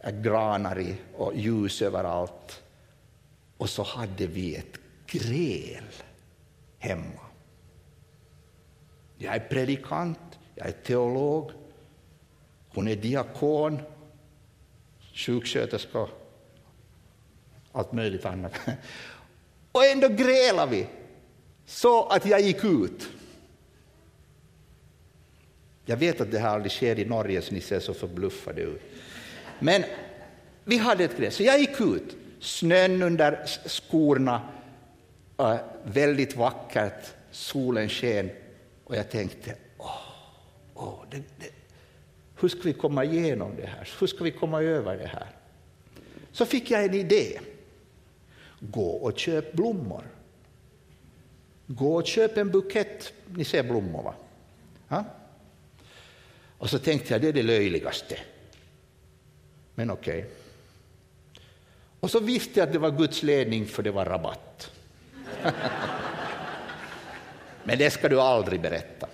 eh, 0.00 0.20
granar 0.20 0.80
i 0.80 0.94
och 1.16 1.36
ljus 1.36 1.82
överallt. 1.82 2.62
Och 3.56 3.70
så 3.70 3.82
hade 3.82 4.26
vi 4.26 4.56
ett 4.56 4.78
gräl 5.06 5.84
hemma. 6.78 7.20
Jag 9.16 9.34
är 9.34 9.40
predikant, 9.40 10.38
jag 10.54 10.66
är 10.66 10.72
teolog, 10.72 11.50
hon 12.68 12.88
är 12.88 12.96
diakon, 12.96 13.80
sjuksköterska 15.14 16.06
allt 17.78 17.92
möjligt 17.92 18.24
annat. 18.24 18.52
Och 19.72 19.84
ändå 19.84 20.08
grälade 20.08 20.70
vi 20.70 20.86
så 21.66 22.06
att 22.06 22.26
jag 22.26 22.40
gick 22.40 22.64
ut. 22.64 23.08
Jag 25.84 25.96
vet 25.96 26.20
att 26.20 26.30
det 26.30 26.38
här 26.38 26.48
aldrig 26.48 26.72
sker 26.72 26.98
i 26.98 27.04
Norge, 27.04 27.42
så 27.42 27.54
ni 27.54 27.60
ser 27.60 27.80
så 27.80 27.94
förbluffade 27.94 28.62
ut. 28.62 28.82
Men 29.58 29.84
vi 30.64 30.78
hade 30.78 31.04
ett 31.04 31.16
gräl, 31.16 31.32
så 31.32 31.42
jag 31.42 31.60
gick 31.60 31.80
ut. 31.80 32.16
Snön 32.40 33.02
under 33.02 33.46
skorna, 33.66 34.40
äh, 35.38 35.56
väldigt 35.82 36.36
vackert, 36.36 37.12
solen 37.30 37.88
sken 37.88 38.30
och 38.84 38.96
jag 38.96 39.10
tänkte, 39.10 39.54
åh, 39.78 40.00
åh 40.74 41.04
det, 41.10 41.16
det, 41.16 41.50
hur 42.40 42.48
ska 42.48 42.60
vi 42.62 42.72
komma 42.72 43.04
igenom 43.04 43.56
det 43.56 43.66
här? 43.66 43.88
Hur 44.00 44.06
ska 44.06 44.24
vi 44.24 44.30
komma 44.30 44.62
över 44.62 44.96
det 44.96 45.06
här? 45.06 45.26
Så 46.32 46.46
fick 46.46 46.70
jag 46.70 46.84
en 46.84 46.94
idé. 46.94 47.40
Gå 48.60 48.90
och 48.90 49.18
köp 49.18 49.52
blommor. 49.52 50.04
Gå 51.66 51.94
och 51.94 52.06
köp 52.06 52.36
en 52.36 52.50
bukett, 52.50 53.12
ni 53.26 53.44
ser 53.44 53.62
blommor 53.62 54.02
va? 54.02 54.14
Ja? 54.88 55.04
Och 56.58 56.70
så 56.70 56.78
tänkte 56.78 57.14
jag, 57.14 57.20
det 57.20 57.28
är 57.28 57.32
det 57.32 57.42
löjligaste. 57.42 58.18
Men 59.74 59.90
okej. 59.90 60.18
Okay. 60.18 60.30
Och 62.00 62.10
så 62.10 62.20
visste 62.20 62.60
jag 62.60 62.66
att 62.66 62.72
det 62.72 62.78
var 62.78 62.90
Guds 62.90 63.22
ledning 63.22 63.66
för 63.66 63.82
det 63.82 63.90
var 63.90 64.04
rabatt. 64.04 64.70
Men 67.64 67.78
det 67.78 67.90
ska 67.90 68.08
du 68.08 68.20
aldrig 68.20 68.60
berätta. 68.60 69.08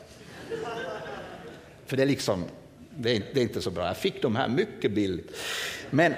För 1.87 1.96
det 1.96 2.02
är 2.02 2.07
liksom, 2.07 2.44
det 2.90 3.16
är, 3.16 3.38
inte 3.38 3.62
så 3.62 3.70
bra. 3.70 3.87
Jag 3.87 3.96
fick 3.96 4.22
de 4.22 4.37
här 4.37 4.48
mycket 4.48 4.92
billigt. 4.92 5.37
Men 5.90 6.14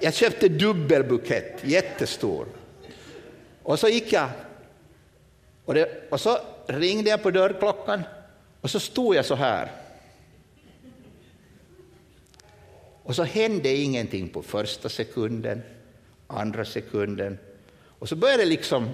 jag 0.00 0.14
köpte 0.14 0.48
dubbelbukett, 0.48 1.64
jättestor. 1.64 2.46
Och 3.62 3.78
så 3.78 3.88
gick 3.88 4.12
jag 4.12 4.28
och, 5.64 5.74
det, 5.74 6.10
och 6.10 6.20
så 6.20 6.38
ringde 6.66 7.10
jag 7.10 7.22
på 7.22 7.30
dörrklockan 7.30 8.02
och 8.60 8.70
så 8.70 8.80
stod 8.80 9.14
jag 9.14 9.24
så 9.24 9.34
här. 9.34 9.70
Och 13.02 13.16
så 13.16 13.22
hände 13.22 13.76
ingenting 13.76 14.28
på 14.28 14.42
första 14.42 14.88
sekunden, 14.88 15.62
andra 16.26 16.64
sekunden. 16.64 17.38
Och 17.98 18.08
så 18.08 18.16
började 18.16 18.42
det 18.42 18.48
liksom 18.48 18.90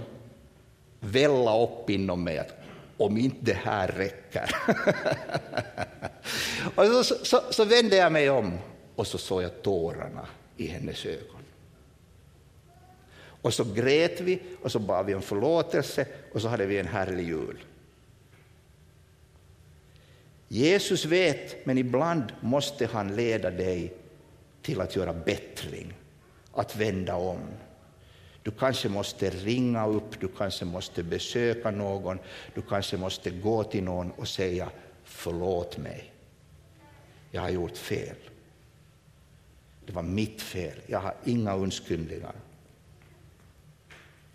välla 1.00 1.62
upp 1.62 1.90
inom 1.90 2.24
mig 2.24 2.38
att 2.38 2.54
om 2.96 3.16
inte 3.16 3.36
det 3.40 3.58
här 3.64 3.88
räcker. 3.88 4.54
och 6.74 7.04
så, 7.06 7.14
så, 7.24 7.40
så, 7.50 7.64
vände 7.64 7.96
jag 7.96 8.12
mig 8.12 8.30
om 8.30 8.58
och 8.96 9.06
så 9.06 9.18
såg 9.18 9.42
jag 9.42 9.62
tårarna 9.62 10.26
i 10.60 10.66
hennes 10.66 11.06
ögon. 11.06 11.40
Och 13.42 13.54
så 13.54 13.64
grät 13.64 14.20
vi 14.20 14.42
och 14.62 14.72
så 14.72 14.78
bad 14.78 15.06
vi 15.06 15.14
om 15.14 15.22
förlåtelse 15.22 16.06
och 16.32 16.42
så 16.42 16.48
hade 16.48 16.66
vi 16.66 16.78
en 16.78 16.86
härlig 16.86 17.26
jul. 17.26 17.64
Jesus 20.48 21.04
vet, 21.04 21.66
men 21.66 21.78
ibland 21.78 22.32
måste 22.40 22.86
han 22.86 23.16
leda 23.16 23.50
dig 23.50 23.94
till 24.62 24.80
att 24.80 24.96
göra 24.96 25.12
bättring, 25.12 25.94
att 26.52 26.76
vända 26.76 27.14
om. 27.14 27.40
Du 28.42 28.50
kanske 28.50 28.88
måste 28.88 29.30
ringa 29.30 29.86
upp, 29.86 30.20
du 30.20 30.28
kanske 30.28 30.64
måste 30.64 31.02
besöka 31.02 31.70
någon, 31.70 32.18
du 32.54 32.62
kanske 32.62 32.96
måste 32.96 33.30
gå 33.30 33.64
till 33.64 33.84
någon 33.84 34.10
och 34.10 34.28
säga 34.28 34.70
förlåt 35.04 35.78
mig. 35.78 36.12
Jag 37.30 37.42
har 37.42 37.50
gjort 37.50 37.76
fel. 37.76 38.16
Det 39.90 39.96
var 39.96 40.02
mitt 40.02 40.42
fel, 40.42 40.72
jag 40.86 40.98
har 40.98 41.14
inga 41.24 41.56
undskyldningar. 41.56 42.32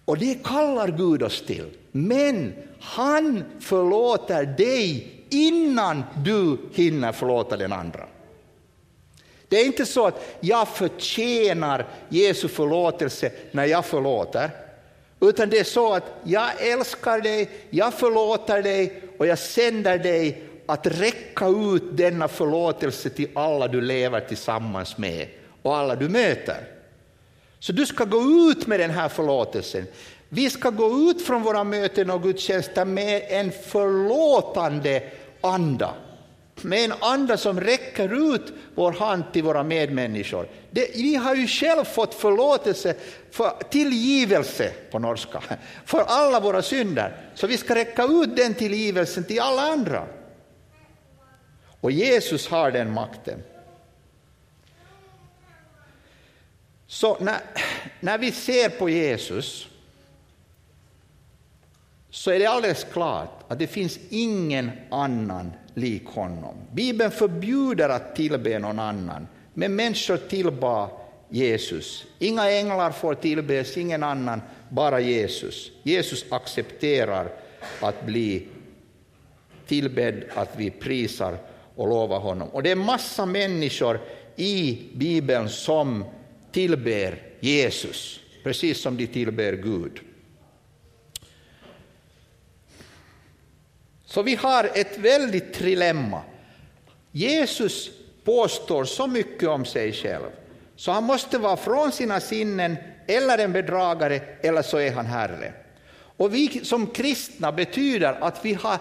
Och 0.05 0.17
det 0.17 0.43
kallar 0.43 0.87
Gud 0.87 1.23
oss 1.23 1.45
till. 1.45 1.69
Men 1.91 2.53
han 2.79 3.43
förlåter 3.59 4.45
dig 4.45 5.11
innan 5.29 6.03
du 6.23 6.57
hinner 6.73 7.11
förlåta 7.11 7.57
den 7.57 7.73
andra. 7.73 8.07
Det 9.47 9.61
är 9.61 9.65
inte 9.65 9.85
så 9.85 10.07
att 10.07 10.37
jag 10.39 10.67
förtjänar 10.67 11.87
Jesu 12.09 12.47
förlåtelse 12.47 13.31
när 13.51 13.65
jag 13.65 13.85
förlåter, 13.85 14.49
utan 15.19 15.49
det 15.49 15.59
är 15.59 15.63
så 15.63 15.93
att 15.93 16.13
jag 16.23 16.49
älskar 16.59 17.21
dig, 17.21 17.49
jag 17.69 17.93
förlåter 17.93 18.63
dig 18.63 19.01
och 19.17 19.27
jag 19.27 19.39
sänder 19.39 19.97
dig 19.99 20.43
att 20.65 20.87
räcka 20.87 21.47
ut 21.47 21.83
denna 21.97 22.27
förlåtelse 22.27 23.09
till 23.09 23.29
alla 23.33 23.67
du 23.67 23.81
lever 23.81 24.19
tillsammans 24.19 24.97
med 24.97 25.27
och 25.65 25.77
alla 25.77 25.95
du 25.95 26.09
möter. 26.09 26.67
Så 27.59 27.71
du 27.71 27.85
ska 27.85 28.05
gå 28.05 28.21
ut 28.21 28.67
med 28.67 28.79
den 28.79 28.91
här 28.91 29.09
förlåtelsen. 29.09 29.85
Vi 30.29 30.49
ska 30.49 30.69
gå 30.69 31.09
ut 31.09 31.25
från 31.25 31.41
våra 31.41 31.63
möten 31.63 32.09
och 32.09 32.23
gudstjänster 32.23 32.85
med 32.85 33.23
en 33.29 33.51
förlåtande 33.51 35.03
anda 35.41 35.93
med 36.61 36.85
en 36.85 36.93
anda 36.99 37.37
som 37.37 37.61
räcker 37.61 38.35
ut 38.35 38.53
vår 38.75 38.91
hand 38.91 39.23
till 39.33 39.43
våra 39.43 39.63
medmänniskor. 39.63 40.47
Det, 40.71 40.89
vi 40.95 41.15
har 41.15 41.35
ju 41.35 41.47
själv 41.47 41.83
fått 41.83 42.13
förlåtelse, 42.13 42.95
för, 43.31 43.51
tillgivelse 43.69 44.71
på 44.91 44.99
norska, 44.99 45.43
för 45.85 46.03
alla 46.07 46.39
våra 46.39 46.61
synder. 46.61 47.17
Så 47.33 47.47
vi 47.47 47.57
ska 47.57 47.75
räcka 47.75 48.03
ut 48.03 48.35
den 48.35 48.53
tillgivelsen 48.53 49.23
till 49.23 49.39
alla 49.39 49.61
andra. 49.61 50.07
Och 51.81 51.91
Jesus 51.91 52.47
har 52.47 52.71
den 52.71 52.93
makten. 52.93 53.39
Så 56.87 57.17
när, 57.19 57.39
när 57.99 58.17
vi 58.17 58.31
ser 58.31 58.69
på 58.69 58.89
Jesus 58.89 59.67
så 62.09 62.31
är 62.31 62.39
det 62.39 62.45
alldeles 62.45 62.85
klart 62.93 63.43
att 63.47 63.59
det 63.59 63.67
finns 63.67 63.99
ingen 64.09 64.71
annan 64.89 65.51
lik 65.73 66.05
honom. 66.05 66.55
Bibeln 66.71 67.11
förbjuder 67.11 67.89
att 67.89 68.15
tillbe 68.15 68.59
någon 68.59 68.79
annan, 68.79 69.27
men 69.53 69.75
människor 69.75 70.17
tillbad 70.17 70.89
Jesus. 71.29 72.05
Inga 72.19 72.51
änglar 72.51 72.91
får 72.91 73.15
tillbes, 73.15 73.77
ingen 73.77 74.03
annan, 74.03 74.41
bara 74.69 74.99
Jesus. 74.99 75.71
Jesus 75.83 76.25
accepterar 76.29 77.31
att 77.81 78.05
bli 78.05 78.47
tillbedd, 79.67 80.23
att 80.35 80.49
vi 80.55 80.71
prisar 80.71 81.37
och 81.75 81.87
lovar 81.87 82.19
honom. 82.19 82.49
Och 82.49 82.63
det 82.63 82.71
är 82.71 82.75
massa 82.75 83.25
människor 83.25 83.99
i 84.35 84.87
Bibeln 84.93 85.49
som 85.49 86.05
tillber 86.55 87.21
Jesus, 87.39 88.19
precis 88.43 88.81
som 88.81 88.97
de 88.97 89.07
tillber 89.07 89.53
Gud. 89.53 89.99
Så 94.05 94.21
vi 94.21 94.35
har 94.35 94.63
ett 94.73 94.97
väldigt 94.97 95.53
trilemma. 95.53 96.21
Jesus 97.11 97.89
påstår 98.23 98.85
så 98.85 99.07
mycket 99.07 99.49
om 99.49 99.65
sig 99.65 99.93
själv. 99.93 100.29
Så 100.75 100.91
han 100.91 101.03
måste 101.03 101.37
vara 101.37 101.57
från 101.57 101.91
sina 101.91 102.19
sinnen, 102.19 102.77
eller 103.07 103.37
en 103.37 103.53
bedragare, 103.53 104.21
eller 104.41 104.61
så 104.61 104.77
är 104.77 104.91
han 104.91 105.05
Herre. 105.05 105.53
Och 106.17 106.33
vi 106.33 106.65
som 106.65 106.87
kristna 106.87 107.51
betyder 107.51 108.13
att 108.13 108.45
vi 108.45 108.53
har 108.53 108.77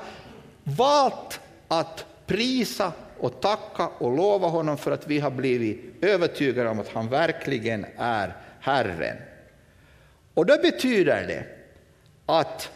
valt 0.65 1.41
att 1.69 2.07
prisa 2.27 2.93
och 3.19 3.41
tacka 3.41 3.89
och 3.89 4.17
lova 4.17 4.49
honom 4.49 4.79
för 4.79 4.91
att 4.91 5.07
vi 5.07 5.19
har 5.19 5.31
blivit 5.31 6.05
övertygade 6.05 6.69
om 6.69 6.81
att 6.81 6.89
han 6.89 7.09
verkligen 7.09 7.87
är 7.97 8.37
Herren. 8.61 9.17
Och 10.35 10.47
då 10.47 10.57
betyder 10.63 11.27
det 11.27 11.47
att 12.27 12.71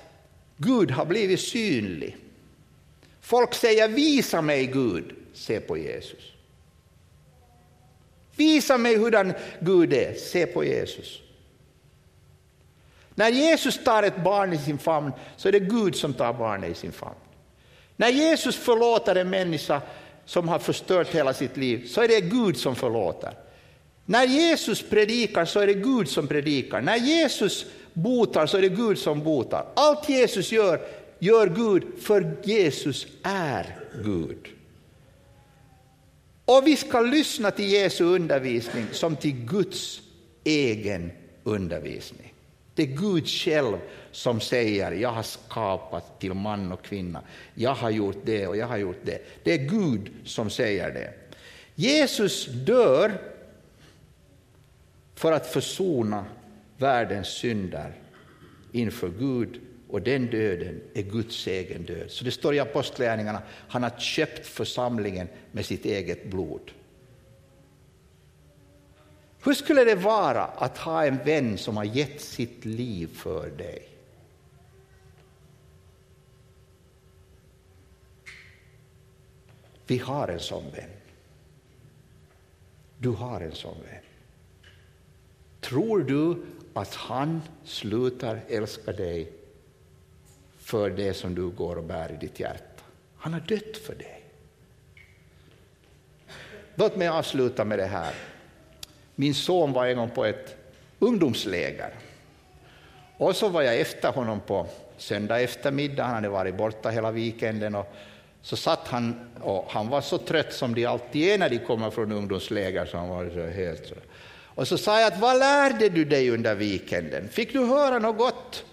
Gud 0.57 0.90
har 0.90 1.05
blivit 1.05 1.40
synlig. 1.40 2.16
Folk 3.20 3.55
säger 3.55 3.88
visa 3.88 4.42
mig 4.42 4.66
Gud, 4.66 5.14
se 5.35 5.61
på 5.61 5.79
Jesus. 5.79 6.33
Visa 8.37 8.79
mig 8.79 8.96
hurdan 8.96 9.33
Gud 9.61 9.92
är, 9.92 10.14
se 10.14 10.46
på 10.46 10.64
Jesus. 10.64 11.20
När 13.14 13.29
Jesus 13.29 13.85
tar 13.85 14.03
ett 14.03 14.24
barn 14.24 14.53
i 14.53 14.59
sin 14.59 14.79
famn 14.79 15.12
så 15.37 15.48
är 15.48 15.53
det 15.53 15.61
Gud 15.61 15.96
som 15.96 16.14
tar 16.14 16.33
barnet 16.33 16.70
i 16.70 16.74
sin 16.74 16.92
famn. 16.92 17.16
När 17.96 18.09
Jesus 18.09 18.57
förlåter 18.57 19.14
en 19.14 19.31
människa 19.31 19.83
som 20.29 20.49
har 20.49 20.59
förstört 20.59 21.09
hela 21.14 21.35
sitt 21.35 21.57
liv 21.57 21.87
så 21.87 22.01
är 22.01 22.09
det 22.09 22.21
Gud 22.21 22.57
som 22.57 22.77
förlåter. 22.77 23.33
När 24.05 24.27
Jesus 24.27 24.83
predikar 24.83 25.45
så 25.45 25.61
är 25.61 25.67
det 25.67 25.75
Gud 25.75 26.09
som 26.09 26.27
predikar. 26.27 26.81
När 26.81 26.97
Jesus 26.97 27.67
botar 27.93 28.47
så 28.47 28.57
är 28.57 28.62
det 28.62 28.69
Gud 28.69 28.99
som 28.99 29.25
botar. 29.25 29.67
Allt 29.77 30.09
Jesus 30.09 30.53
gör, 30.53 30.81
gör 31.19 31.47
Gud 31.49 31.83
för 32.01 32.37
Jesus 32.43 33.07
är 33.23 33.77
Gud. 34.05 34.47
Och 36.45 36.67
vi 36.67 36.77
ska 36.77 37.01
lyssna 37.01 37.51
till 37.51 37.73
Jesu 37.73 38.05
undervisning 38.05 38.87
som 38.93 39.17
till 39.17 39.33
Guds 39.33 40.01
egen 40.45 41.11
undervisning. 41.45 42.28
Det 42.79 42.85
är 42.85 42.87
Gud 42.87 43.29
själv 43.29 43.79
som 44.12 44.41
säger 44.41 44.93
jag 44.93 45.09
har 45.09 45.23
skapat 45.23 46.21
till 46.21 46.35
man 46.35 46.73
och 46.73 46.83
kvinna. 46.83 47.23
Jag 47.55 47.75
har 47.75 47.91
gjort 47.91 48.17
det 48.25 48.47
och 48.47 48.57
jag 48.57 48.67
har 48.67 48.77
gjort 48.77 49.01
det. 49.05 49.23
Det 49.43 49.53
är 49.53 49.59
Gud 49.59 50.11
som 50.25 50.51
säger 50.51 50.91
det. 50.95 51.14
Jesus 51.75 52.47
dör 52.47 53.12
för 55.14 55.33
att 55.33 55.47
försona 55.47 56.25
världens 56.77 57.29
synder 57.29 57.93
inför 58.73 59.09
Gud 59.09 59.61
och 59.88 60.03
den 60.03 60.27
döden 60.27 60.81
är 60.95 61.03
Guds 61.03 61.47
egen 61.47 61.85
död. 61.85 62.11
Så 62.11 62.25
det 62.25 62.31
står 62.31 62.55
i 62.55 62.61
Apostlagärningarna, 62.61 63.43
han 63.69 63.83
har 63.83 63.99
köpt 63.99 64.47
församlingen 64.47 65.29
med 65.53 65.67
sitt 65.67 65.85
eget 65.85 66.31
blod. 66.31 66.71
Hur 69.44 69.55
skulle 69.55 69.85
det 69.85 69.94
vara 69.94 70.44
att 70.44 70.79
ha 70.79 71.07
en 71.07 71.18
vän 71.24 71.59
som 71.59 71.77
har 71.77 71.85
gett 71.85 72.20
sitt 72.20 72.64
liv 72.64 73.07
för 73.14 73.51
dig? 73.51 73.88
Vi 79.87 79.98
har 79.98 80.29
en 80.29 80.40
sån 80.40 80.64
vän. 80.70 80.90
Du 82.98 83.09
har 83.09 83.40
en 83.40 83.55
sån 83.55 83.77
vän. 83.83 84.03
Tror 85.61 86.03
du 86.03 86.42
att 86.74 86.94
han 86.94 87.42
slutar 87.64 88.40
älska 88.48 88.92
dig 88.92 89.33
för 90.59 90.90
det 90.90 91.14
som 91.14 91.35
du 91.35 91.48
går 91.48 91.77
och 91.77 91.85
bär 91.85 92.12
i 92.12 92.16
ditt 92.16 92.40
hjärta? 92.40 92.83
Han 93.16 93.33
har 93.33 93.40
dött 93.40 93.77
för 93.77 93.94
dig. 93.94 94.24
Låt 96.74 96.96
mig 96.96 97.09
avsluta 97.09 97.64
med 97.64 97.79
det 97.79 97.87
här. 97.87 98.14
Min 99.20 99.35
son 99.35 99.72
var 99.72 99.87
en 99.87 99.96
gång 99.96 100.11
på 100.11 100.24
ett 100.24 100.57
ungdomsläger. 100.98 101.90
Och 103.16 103.37
så 103.37 103.48
var 103.48 103.62
jag 103.62 103.81
efter 103.81 104.12
honom 104.12 104.40
på 104.40 104.66
söndag 104.96 105.40
eftermiddag, 105.40 106.04
han 106.04 106.14
hade 106.14 106.28
varit 106.28 106.54
borta 106.54 106.90
hela 106.90 107.11
weekenden. 107.11 107.74
Och 107.74 107.94
så 108.42 108.57
satt 108.57 108.88
han, 108.88 109.31
och 109.40 109.64
han 109.68 109.88
var 109.88 110.00
så 110.00 110.18
trött 110.18 110.52
som 110.52 110.74
de 110.74 110.87
alltid 110.87 111.28
är 111.28 111.38
när 111.38 111.50
de 111.50 111.59
kommer 111.59 111.90
från 111.90 112.12
ungdomsläger, 112.12 112.87
så 112.87 112.96
han 112.96 113.09
var 113.09 113.31
så 113.31 113.46
helt 113.46 113.87
så. 113.87 113.94
Och 114.44 114.68
så 114.68 114.78
sa 114.78 115.00
jag 115.00 115.12
att 115.12 115.20
vad 115.20 115.38
lärde 115.38 115.88
du 115.88 116.04
dig 116.04 116.31
under 116.31 116.54
weekenden? 116.54 117.28
Fick 117.28 117.52
du 117.52 117.64
höra 117.64 117.98
något 117.98 118.18
gott? 118.18 118.64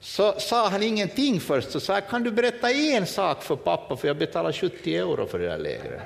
Så 0.00 0.32
sa 0.32 0.68
han 0.68 0.82
ingenting 0.82 1.40
först, 1.40 1.70
så 1.70 1.80
sa 1.80 1.94
jag, 1.94 2.08
kan 2.08 2.22
du 2.22 2.30
berätta 2.30 2.70
en 2.70 3.06
sak 3.06 3.42
för 3.42 3.56
pappa, 3.56 3.96
för 3.96 4.08
jag 4.08 4.16
betalar 4.16 4.52
70 4.52 4.96
euro 4.96 5.26
för 5.26 5.38
det 5.38 5.48
där 5.48 5.58
lägret. 5.58 6.00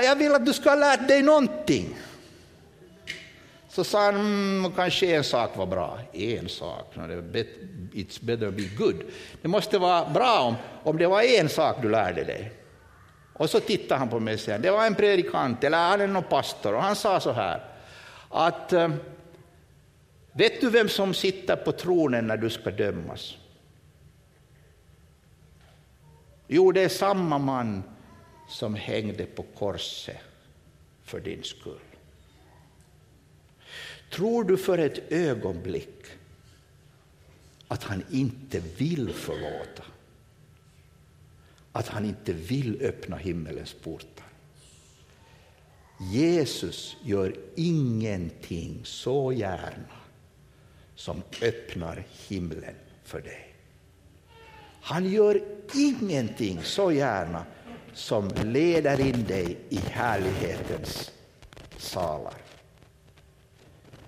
Jag 0.00 0.16
vill 0.16 0.34
att 0.34 0.46
du 0.46 0.52
ska 0.52 0.70
ha 0.70 0.76
lärt 0.76 1.08
dig 1.08 1.22
någonting. 1.22 1.96
Så 3.68 3.84
sa 3.84 4.04
han, 4.04 4.14
mm, 4.14 4.72
kanske 4.72 5.16
en 5.16 5.24
sak 5.24 5.56
var 5.56 5.66
bra. 5.66 5.98
En 6.12 6.48
sak, 6.48 6.94
it's 7.92 8.24
better 8.24 8.50
be 8.50 8.62
good. 8.62 9.02
Det 9.42 9.48
måste 9.48 9.78
vara 9.78 10.10
bra 10.10 10.40
om, 10.40 10.54
om 10.82 10.98
det 10.98 11.06
var 11.06 11.22
en 11.22 11.48
sak 11.48 11.76
du 11.82 11.88
lärde 11.90 12.24
dig. 12.24 12.52
Och 13.32 13.50
så 13.50 13.60
tittade 13.60 13.98
han 13.98 14.08
på 14.08 14.20
mig 14.20 14.34
och 14.34 14.40
sa, 14.40 14.58
det 14.58 14.70
var 14.70 14.86
en 14.86 14.94
predikant, 14.94 15.64
eller 15.64 15.78
han 15.78 16.00
är 16.00 16.06
någon 16.06 16.22
pastor, 16.22 16.74
och 16.74 16.82
han 16.82 16.96
sa 16.96 17.20
så 17.20 17.32
här, 17.32 17.64
att 18.28 18.72
eh, 18.72 18.88
vet 20.32 20.60
du 20.60 20.70
vem 20.70 20.88
som 20.88 21.14
sitter 21.14 21.56
på 21.56 21.72
tronen 21.72 22.26
när 22.26 22.36
du 22.36 22.50
ska 22.50 22.70
dömas? 22.70 23.36
Jo, 26.48 26.72
det 26.72 26.80
är 26.80 26.88
samma 26.88 27.38
man 27.38 27.82
som 28.52 28.74
hängde 28.74 29.26
på 29.26 29.42
korset 29.42 30.16
för 31.02 31.20
din 31.20 31.44
skull. 31.44 31.78
Tror 34.10 34.44
du 34.44 34.56
för 34.56 34.78
ett 34.78 35.12
ögonblick 35.12 36.04
att 37.68 37.82
han 37.82 38.04
inte 38.10 38.60
vill 38.60 39.12
förlåta? 39.12 39.84
Att 41.72 41.88
han 41.88 42.04
inte 42.04 42.32
vill 42.32 42.82
öppna 42.82 43.16
himmelens 43.16 43.72
portar? 43.72 44.26
Jesus 46.12 46.96
gör 47.02 47.36
ingenting 47.56 48.80
så 48.84 49.32
gärna 49.32 50.00
som 50.94 51.22
öppnar 51.42 52.06
himlen 52.28 52.74
för 53.04 53.20
dig. 53.20 53.54
Han 54.80 55.12
gör 55.12 55.42
ingenting 55.74 56.62
så 56.62 56.92
gärna 56.92 57.46
som 57.94 58.28
leder 58.44 59.00
in 59.00 59.24
dig 59.24 59.58
i 59.68 59.76
härlighetens 59.76 61.10
salar. 61.78 62.34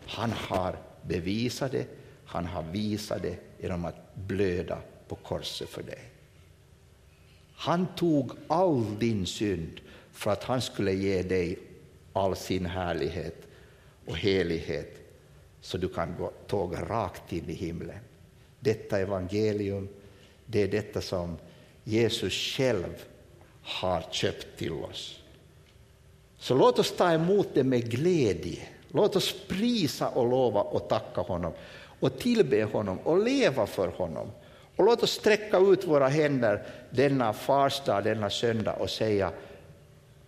Han 0.06 0.32
har 0.32 0.76
bevisat 1.02 1.72
det, 1.72 1.86
han 2.24 2.46
har 2.46 2.62
visat 2.62 3.22
det 3.22 3.36
genom 3.60 3.84
att 3.84 4.14
blöda 4.14 4.78
på 5.08 5.14
korset 5.14 5.68
för 5.68 5.82
dig. 5.82 6.10
Han 7.54 7.86
tog 7.96 8.32
all 8.48 8.98
din 8.98 9.26
synd 9.26 9.80
för 10.12 10.30
att 10.30 10.44
han 10.44 10.60
skulle 10.60 10.92
ge 10.92 11.22
dig 11.22 11.58
all 12.12 12.36
sin 12.36 12.66
härlighet 12.66 13.36
och 14.06 14.16
helighet 14.16 15.04
så 15.60 15.78
du 15.78 15.88
kan 15.88 16.16
gå 16.18 16.32
tåga 16.46 16.84
rakt 16.84 17.32
in 17.32 17.50
i 17.50 17.52
himlen. 17.52 17.98
Detta 18.60 18.98
evangelium, 18.98 19.88
det 20.46 20.62
är 20.62 20.68
detta 20.68 21.00
som 21.00 21.36
Jesus 21.84 22.32
själv 22.32 23.04
har 23.64 24.02
köpt 24.10 24.58
till 24.58 24.72
oss. 24.72 25.20
Så 26.38 26.54
låt 26.54 26.78
oss 26.78 26.96
ta 26.96 27.12
emot 27.12 27.48
det 27.54 27.64
med 27.64 27.90
glädje. 27.90 28.62
Låt 28.88 29.16
oss 29.16 29.34
prisa 29.48 30.08
och 30.08 30.28
lova 30.28 30.60
och 30.60 30.88
tacka 30.88 31.20
honom 31.20 31.52
och 32.00 32.18
tillbe 32.18 32.64
honom 32.64 32.98
och 32.98 33.24
leva 33.24 33.66
för 33.66 33.88
honom. 33.88 34.30
Och 34.76 34.84
låt 34.84 35.02
oss 35.02 35.10
sträcka 35.10 35.58
ut 35.58 35.84
våra 35.84 36.08
händer 36.08 36.66
denna 36.90 37.32
farsdag, 37.32 38.00
denna 38.00 38.30
söndag 38.30 38.72
och 38.72 38.90
säga 38.90 39.32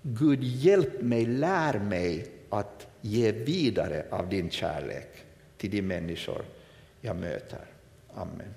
Gud 0.03 0.43
hjälp 0.43 1.03
mig, 1.03 1.27
lär 1.27 1.79
mig 1.79 2.27
att 2.51 2.87
ge 3.01 3.33
vidare 3.33 4.07
av 4.11 4.29
din 4.29 4.51
kärlek 4.51 5.09
till 5.57 5.71
de 5.71 5.83
människor 5.83 6.45
jag 7.01 7.17
möter. 7.17 7.65
Amen. 8.15 8.55